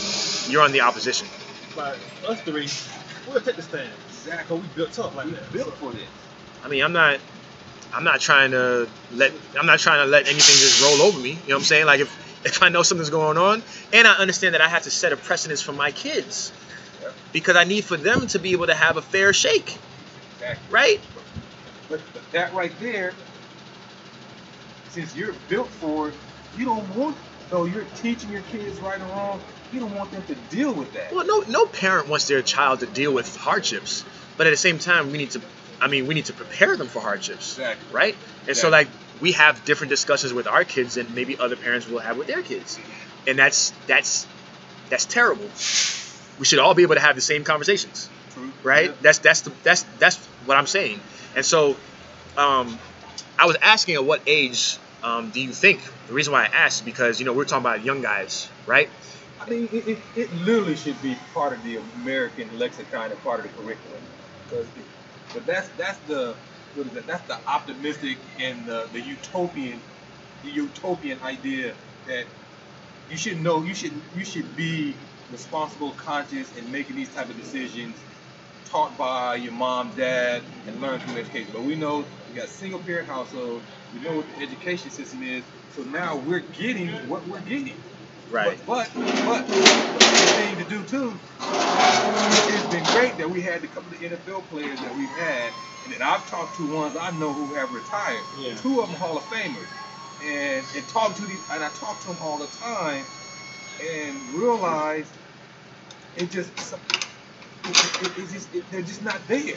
[0.50, 1.28] you're on the opposition.
[1.74, 2.68] But us three,
[3.26, 3.90] we'll take the stand.
[4.06, 4.58] Exactly.
[4.58, 5.52] We built up like We that.
[5.52, 6.08] built for this.
[6.62, 7.20] I mean, I'm not
[7.92, 11.30] I'm not trying to let I'm not trying to let anything just roll over me.
[11.30, 11.86] You know what I'm saying?
[11.86, 13.62] Like if if I know something's going on
[13.92, 16.52] and I understand that I have to set a precedence for my kids
[17.02, 17.14] Yep.
[17.32, 19.78] because I need for them to be able to have a fair shake,
[20.34, 20.72] Exactly.
[20.72, 21.00] right?
[21.88, 23.14] But, but that right there,
[24.88, 26.14] since you're built for it,
[26.56, 27.16] you don't want
[27.50, 29.42] though you're teaching your kids right or wrong,
[29.74, 31.12] you don't want them to deal with that.
[31.12, 34.04] Well, no no parent wants their child to deal with hardships,
[34.38, 35.42] but at the same time, we need to
[35.80, 37.92] I mean, we need to prepare them for hardships, Exactly.
[37.92, 38.16] right?
[38.46, 38.88] And so like
[39.20, 42.42] we have different discussions with our kids than maybe other parents will have with their
[42.42, 42.78] kids.
[43.26, 44.26] And that's that's
[44.90, 45.44] that's terrible.
[46.38, 48.52] We should all be able to have the same conversations, True.
[48.62, 48.90] right?
[48.90, 48.96] Yeah.
[49.02, 50.16] That's that's the that's that's
[50.46, 51.00] what I'm saying.
[51.36, 51.76] And so
[52.36, 52.78] um
[53.38, 55.80] I was asking at what age um, do you think?
[56.06, 58.88] The reason why I asked is because you know we're talking about young guys, right?
[59.46, 63.44] I mean, it, it, it literally should be part of the American lexicon and part
[63.44, 64.02] of the curriculum.
[64.50, 64.86] 'Cause it-
[65.34, 66.36] but that's that's the
[66.74, 67.06] what is that?
[67.06, 69.82] That's the optimistic and the, the utopian,
[70.42, 71.74] the utopian idea
[72.06, 72.26] that
[73.10, 73.64] you should know.
[73.64, 74.96] You should you should be
[75.30, 77.98] responsible, conscious, in making these type of decisions,
[78.66, 81.52] taught by your mom, dad, and learned through education.
[81.52, 83.62] But we know we got single parent household.
[83.94, 85.44] We know what the education system is.
[85.70, 87.82] So now we're getting what we're getting.
[88.34, 88.58] Right.
[88.66, 89.62] But but, but the
[90.34, 91.14] thing to do too.
[91.40, 95.52] It's been great that we had a couple of NFL players that we've had,
[95.84, 98.24] and then I've talked to ones I know who have retired.
[98.40, 98.56] Yeah.
[98.56, 99.68] Two of them Hall of Famers,
[100.24, 103.04] and and talk to these, and I talk to them all the time,
[103.80, 105.12] and realize
[106.16, 109.54] it just it, it, it's just, it, they're just not there.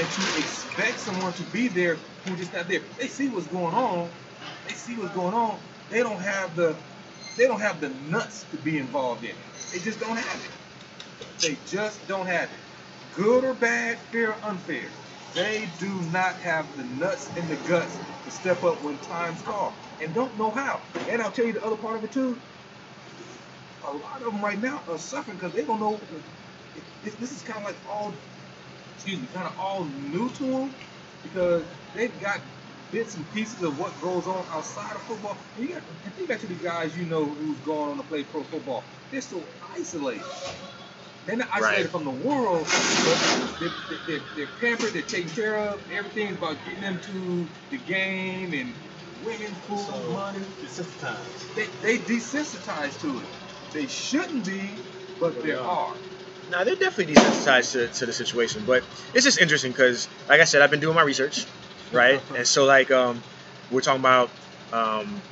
[0.00, 3.74] And to expect someone to be there who's just not there, they see what's going
[3.74, 4.10] on.
[4.66, 5.60] They see what's going on.
[5.90, 6.74] They don't have the
[7.40, 9.36] they don't have the nuts to be involved in it.
[9.72, 11.40] They just don't have it.
[11.40, 13.16] They just don't have it.
[13.16, 14.84] Good or bad, fair or unfair.
[15.34, 19.72] They do not have the nuts and the guts to step up when times call
[20.02, 20.82] and don't know how.
[21.08, 22.38] And I'll tell you the other part of it too.
[23.86, 25.98] A lot of them right now are suffering because they don't know.
[27.04, 28.12] This, this is kind of like all,
[28.96, 30.74] excuse me, kind of all new to them
[31.22, 31.64] because
[31.94, 32.38] they've got
[32.92, 35.36] bits and pieces of what goes on outside of football.
[35.58, 38.24] You got, I think back to the guys you know who's going on to play
[38.24, 38.84] pro football.
[39.10, 39.42] They're so
[39.76, 40.22] isolated.
[41.26, 41.90] They're not isolated Right.
[41.90, 43.70] from the world, but they're,
[44.06, 45.80] they're, they're pampered, they're taken care of.
[45.92, 48.74] Everything's about getting them to the game and
[49.24, 50.38] winning food, So- money.
[50.62, 51.54] Desensitized.
[51.54, 53.26] They, they desensitized to it.
[53.72, 54.70] They shouldn't be,
[55.20, 55.66] but But they they are.
[55.68, 55.94] are.
[56.50, 58.82] Now they're definitely desensitized to, to the situation, but
[59.14, 61.46] it's just interesting because, like I said, I've been doing my research,
[61.92, 62.20] right?
[62.36, 63.22] and so like um,
[63.70, 64.30] we're talking about
[64.72, 65.22] um,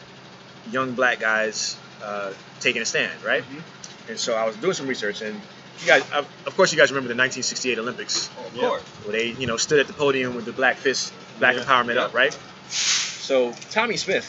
[0.70, 3.42] young black guys uh, taking a stand, right?
[3.44, 3.62] Mhm.
[4.08, 5.40] And so I was doing some research, and
[5.80, 8.68] you guys, of of course, you guys remember the 1968 Olympics Of Yeah.
[8.68, 8.82] course.
[9.04, 11.64] where they, you know, stood at the podium with the black fist, black Yeah.
[11.64, 12.04] empowerment Yeah.
[12.04, 12.36] up, right?
[12.70, 14.26] So Tommie Smith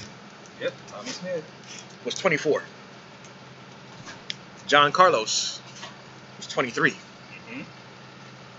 [0.60, 0.74] Yep.
[0.92, 1.46] Tommie Smith.
[2.04, 2.64] was 24.
[4.68, 5.62] John Carlos
[6.38, 6.94] was 23.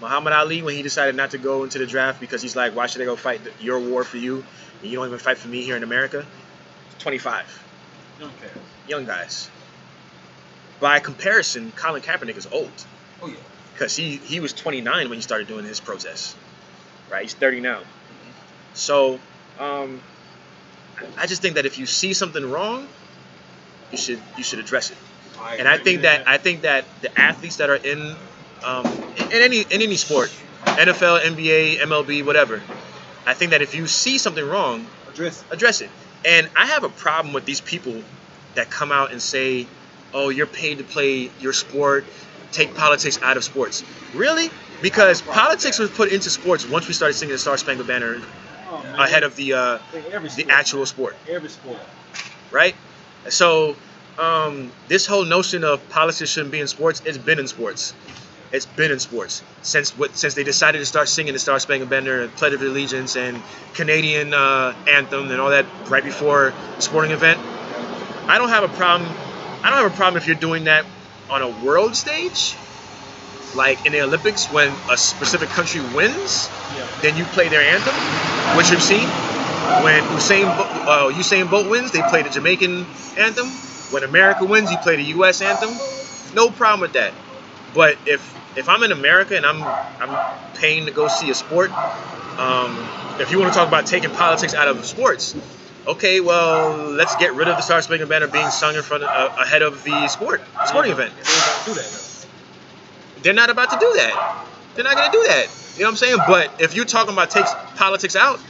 [0.00, 2.86] Muhammad Ali, when he decided not to go into the draft because he's like, why
[2.86, 4.44] should I go fight the, your war for you?
[4.82, 6.24] And you don't even fight for me here in America.
[7.00, 7.62] 25.
[8.20, 8.58] Young cats.
[8.88, 9.50] Young guys.
[10.80, 12.70] By comparison, Colin Kaepernick is old
[13.22, 13.34] Oh yeah.
[13.74, 16.34] because he, he was 29 when he started doing his protests.
[17.10, 17.22] Right?
[17.22, 17.80] He's 30 now.
[18.72, 19.18] So,
[19.58, 20.00] um,
[21.18, 22.86] I just think that if you see something wrong,
[23.90, 24.96] you should you should address it.
[25.58, 28.14] and I think that I think that the athletes that are in
[28.64, 28.86] um,
[29.32, 30.30] in any in any sport,
[30.64, 32.62] NFL, NBA, MLB, whatever,
[33.26, 35.44] I think that if you see something wrong, Address.
[35.50, 35.90] address it.
[36.24, 38.02] And I have a problem with these people
[38.54, 39.66] that come out and say,
[40.12, 42.04] "Oh, you're paid to play your sport.
[42.52, 43.82] Take politics out of sports."
[44.14, 44.50] Really?
[44.82, 48.20] Because politics was put into sports once we started singing the Star Spangled Banner
[48.72, 49.78] Oh, ahead of the uh,
[50.36, 51.16] the actual sport.
[51.28, 51.78] Every sport.
[52.50, 52.74] right?
[53.28, 53.76] So
[54.18, 57.94] um, this whole notion of politics shouldn't be in sports, it's been in sports.
[58.52, 61.88] It's been in sports since what since they decided to start singing the Star Spangled
[61.88, 63.40] Banner and Pledge of Allegiance and
[63.74, 67.38] Canadian uh, anthem and all that right before the sporting event.
[68.28, 69.08] I don't have a problem.
[69.62, 70.84] I don't have a problem if you're doing that
[71.28, 72.56] on a world stage,
[73.54, 76.86] like in the Olympics when a specific country wins Yeah.
[77.02, 77.94] then you play their anthem,
[78.56, 79.06] which you've seen.
[79.84, 82.84] When Usain, uh, Usain Bolt wins, they play the Jamaican
[83.16, 83.46] anthem.
[83.92, 85.40] When America wins, you play the U.S.
[85.40, 85.70] anthem.
[86.34, 87.12] No problem with that.
[87.74, 91.70] But if if I'm in America and I'm I'm paying to go see a sport,
[92.38, 92.76] um,
[93.20, 95.36] if you want to talk about taking politics out of sports,
[95.86, 99.08] okay, well let's get rid of the Star Spangled Banner being sung in front of,
[99.08, 101.12] uh, ahead of the sport sporting event.
[103.22, 104.46] They're not about to do that.
[104.74, 105.46] They're not going to do that.
[105.76, 106.18] You know what I'm saying?
[106.26, 107.44] But if you're talking about take
[107.76, 108.40] politics out,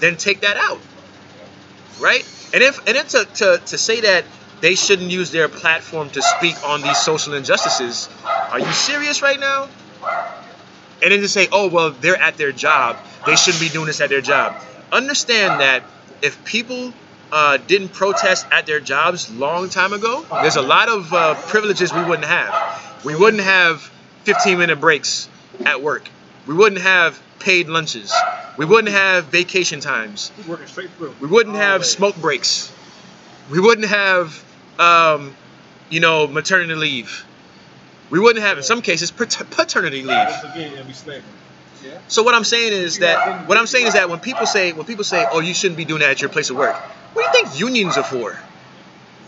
[0.00, 0.80] then take that out,
[2.00, 2.24] right?
[2.52, 4.24] And if and then to, to, to say that
[4.60, 9.38] they shouldn't use their platform to speak on these social injustices, are you serious right
[9.38, 9.68] now?
[11.02, 12.96] And then to say, oh well, they're at their job,
[13.26, 14.56] they shouldn't be doing this at their job.
[14.90, 15.84] Understand that
[16.22, 16.92] if people
[17.30, 21.92] uh, didn't protest at their jobs long time ago, there's a lot of uh, privileges
[21.92, 23.02] we wouldn't have.
[23.04, 23.82] We wouldn't have
[24.24, 25.28] 15 minute breaks
[25.64, 26.08] at work.
[26.46, 28.12] We wouldn't have paid lunches.
[28.56, 30.32] We wouldn't have vacation times.
[30.46, 31.14] Working straight through.
[31.20, 32.72] We wouldn't have smoke breaks.
[33.50, 34.42] We wouldn't have,
[34.78, 35.34] um,
[35.90, 37.24] you know, maternity leave.
[38.10, 40.16] We wouldn't have, in some cases, paternity leave.
[40.16, 41.24] Once again, it'll be slavery.
[41.84, 41.98] Yeah.
[42.08, 44.84] So what I'm saying is that what I'm saying is that when people say when
[44.86, 46.74] people say, "Oh, you shouldn't be doing that at your place of work,"
[47.12, 48.36] what do you think unions are for?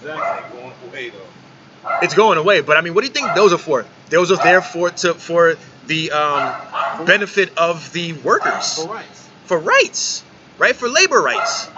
[0.01, 0.59] Exactly.
[0.59, 1.99] Going away though.
[2.03, 3.87] It's going away, but I mean, what do you think those are for?
[4.09, 9.29] Those are there for to for the um, benefit of the workers, For rights.
[9.45, 10.25] for rights,
[10.59, 10.75] right?
[10.75, 11.69] For labor rights.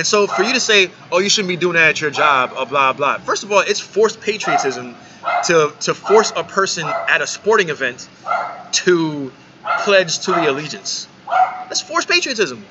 [0.00, 2.54] And so for you to say, "Oh, you shouldn't be doing that at your job,"
[2.56, 3.18] uh, blah blah.
[3.18, 4.96] First of all, it's forced patriotism
[5.44, 8.08] to to force a person at a sporting event
[8.84, 9.30] to
[9.80, 11.06] pledge to the allegiance.
[11.28, 12.64] That's forced patriotism.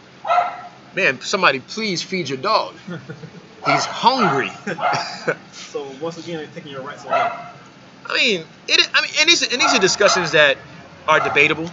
[0.95, 2.73] Man, somebody please feed your dog.
[3.67, 4.51] He's hungry.
[5.51, 7.13] So once again, they're taking your rights away.
[7.13, 8.89] I mean, it.
[8.91, 10.57] I mean, and these and these are discussions that
[11.07, 11.69] are debatable.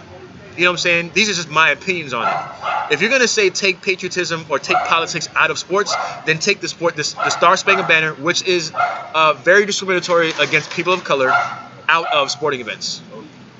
[0.57, 1.11] You know what I'm saying?
[1.13, 2.93] These are just my opinions on it.
[2.93, 5.95] If you're gonna say take patriotism or take politics out of sports,
[6.25, 10.71] then take the sport, the, the Star Spangled Banner, which is uh, very discriminatory against
[10.71, 13.03] people of color, out of sporting events.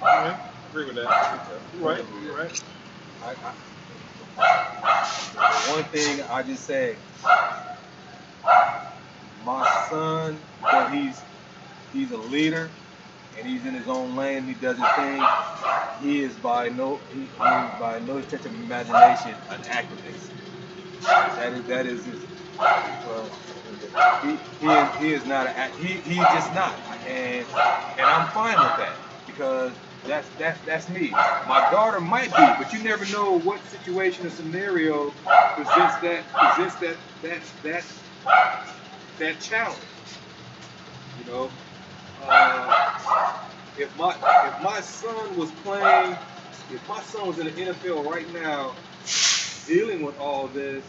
[0.02, 0.40] Yeah.
[0.72, 1.48] agree with that.
[1.76, 2.06] You're right.
[2.24, 2.64] You're right.
[3.24, 3.36] I,
[4.40, 6.96] I, one thing I just say,
[9.46, 10.40] my son,
[10.72, 11.22] though he's
[11.94, 12.72] he's a leader
[13.38, 15.24] and he's in his own lane, he does his thing.
[16.02, 17.32] He is by no he, he is
[17.80, 20.32] by no stretch of imagination an activist.
[21.02, 22.26] That is that is his.
[22.60, 23.32] Well,
[24.24, 26.76] he, he is he is not a he he's just not,
[27.08, 27.48] and
[27.98, 29.76] and I'm fine with that because
[30.06, 31.12] that's that's that's me.
[31.12, 35.16] My daughter might be, but you never know what situation or scenario
[35.56, 37.84] presents that presents that that that
[39.20, 39.80] that challenge.
[41.18, 41.54] You know,
[42.24, 42.94] uh,
[43.78, 44.16] if my
[44.48, 46.18] if my son was playing,
[46.72, 48.76] if my son was in the NFL right now,
[49.68, 50.86] dealing with all this,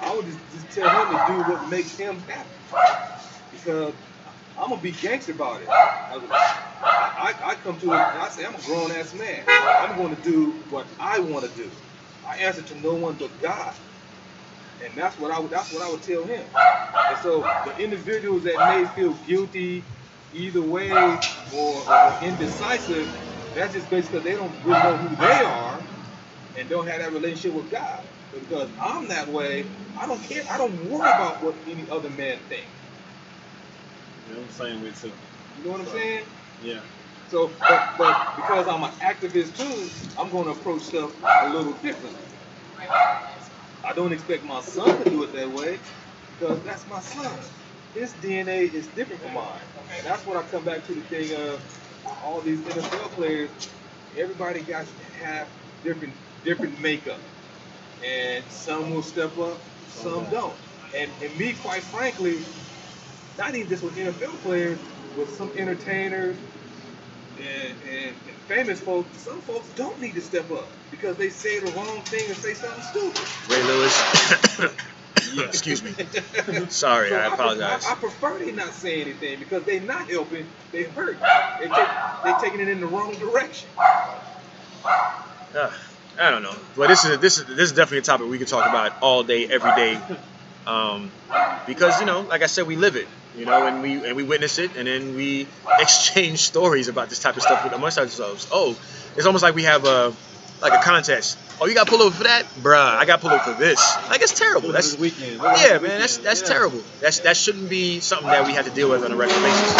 [0.00, 2.50] I would just, just tell him to do what makes him happy.
[3.52, 3.94] Because
[4.58, 5.68] I'm gonna be gangster about it.
[5.68, 9.44] I, I, I come to it and I say I'm a grown ass man.
[9.48, 11.70] I'm going to do what I want to do.
[12.26, 13.74] I answer to no one but God,
[14.84, 16.46] and that's what I would that's what I would tell him.
[17.08, 19.84] And so the individuals that may feel guilty
[20.32, 21.20] either way or,
[21.54, 23.08] or indecisive,
[23.54, 25.82] that's just basically they don't really know who they are
[26.56, 28.04] and don't have that relationship with God.
[28.32, 30.44] Because I'm that way, I don't care.
[30.50, 32.70] I don't worry about what any other man thinks.
[34.28, 35.12] Yeah, I'm same way too.
[35.56, 36.24] You know what I'm saying?
[36.60, 36.80] Yeah.
[37.28, 41.72] So, but, but because I'm an activist too, I'm going to approach stuff a little
[41.74, 42.20] differently.
[43.86, 45.78] I don't expect my son to do it that way
[46.38, 47.32] because that's my son.
[47.94, 49.60] His DNA is different from mine.
[49.96, 51.62] And that's when I come back to the thing of
[52.24, 53.50] all these NFL players.
[54.16, 55.48] Everybody got to have
[55.84, 56.14] different
[56.44, 57.20] different makeup,
[58.04, 59.58] and some will step up,
[59.88, 60.54] some don't.
[60.94, 62.44] And and me, quite frankly,
[63.38, 64.78] not even just with NFL players,
[65.16, 66.36] with some entertainers
[67.38, 71.58] and, and, and famous folks, some folks don't need to step up because they say
[71.60, 73.22] the wrong thing and say something stupid.
[73.50, 74.76] Ray Lewis.
[75.34, 75.44] Yeah.
[75.46, 75.90] Excuse me.
[76.68, 77.84] Sorry, So I apologize.
[77.86, 81.18] I, I prefer they not say anything because they're not helping, they hurt.
[81.58, 81.88] They take,
[82.24, 83.68] they taking it in the wrong direction.
[85.54, 85.70] Uh,
[86.18, 88.46] I don't know, but this is this is this is definitely a topic we can
[88.46, 90.00] talk about all day, every day,
[90.66, 91.10] um,
[91.66, 94.22] because you know, like I said, we live it, you know, and we and we
[94.22, 95.46] witness it, and then we
[95.78, 98.48] exchange stories about this type of stuff with amongst ourselves.
[98.52, 98.76] Oh,
[99.16, 100.12] it's almost like we have a
[100.62, 101.38] like a contest.
[101.60, 102.76] Oh, you got pulled over for that, bruh?
[102.96, 103.80] I got pulled over for this.
[104.08, 104.72] Like it's terrible.
[104.72, 105.36] That's weekend.
[105.40, 106.00] Yeah, man.
[106.00, 106.48] That's that's Yeah.
[106.48, 106.82] terrible.
[107.00, 109.72] That's that shouldn't be something that we have to deal with on a regular basis.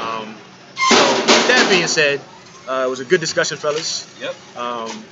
[0.00, 0.34] Um,
[0.88, 2.20] so with that being said,
[2.68, 4.06] uh, it was a good discussion, fellas.
[4.20, 4.34] Yep.
[4.56, 5.04] Um,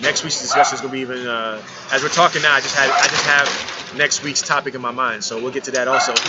[0.00, 1.26] next week's discussion is gonna be even.
[1.26, 1.62] Uh,
[1.92, 4.90] as we're talking now, I just had I just have next week's topic in my
[4.90, 6.14] mind, so we'll get to that also.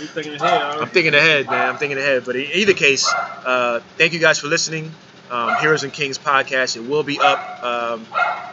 [0.00, 0.62] You thinking ahead?
[0.62, 1.68] I'm thinking ahead, man.
[1.68, 2.24] I'm thinking ahead.
[2.24, 4.90] But in either case, uh, thank you guys for listening.
[5.30, 6.76] Um, Heroes and Kings podcast.
[6.76, 8.06] It will be up um,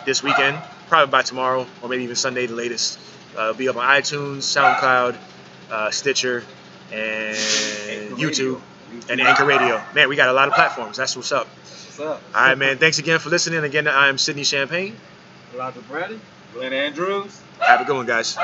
[0.06, 0.58] this weekend,
[0.90, 3.00] probably by tomorrow or maybe even Sunday, the latest.
[3.38, 5.16] Uh, it'll be up on iTunes, SoundCloud,
[5.72, 6.44] uh, Stitcher,
[6.92, 7.38] and
[8.18, 8.60] YouTube,
[9.10, 9.82] and Anchor Radio.
[9.94, 10.98] Man, we got a lot of platforms.
[10.98, 11.48] That's what's up.
[11.56, 12.22] That's what's up.
[12.36, 12.78] All right, man.
[12.78, 13.64] Thanks again for listening.
[13.64, 14.96] Again, I am Sydney Champagne.
[15.54, 16.20] Elijah Bradley.
[16.54, 17.42] Glenn Andrews.
[17.60, 18.38] Have a good one, guys.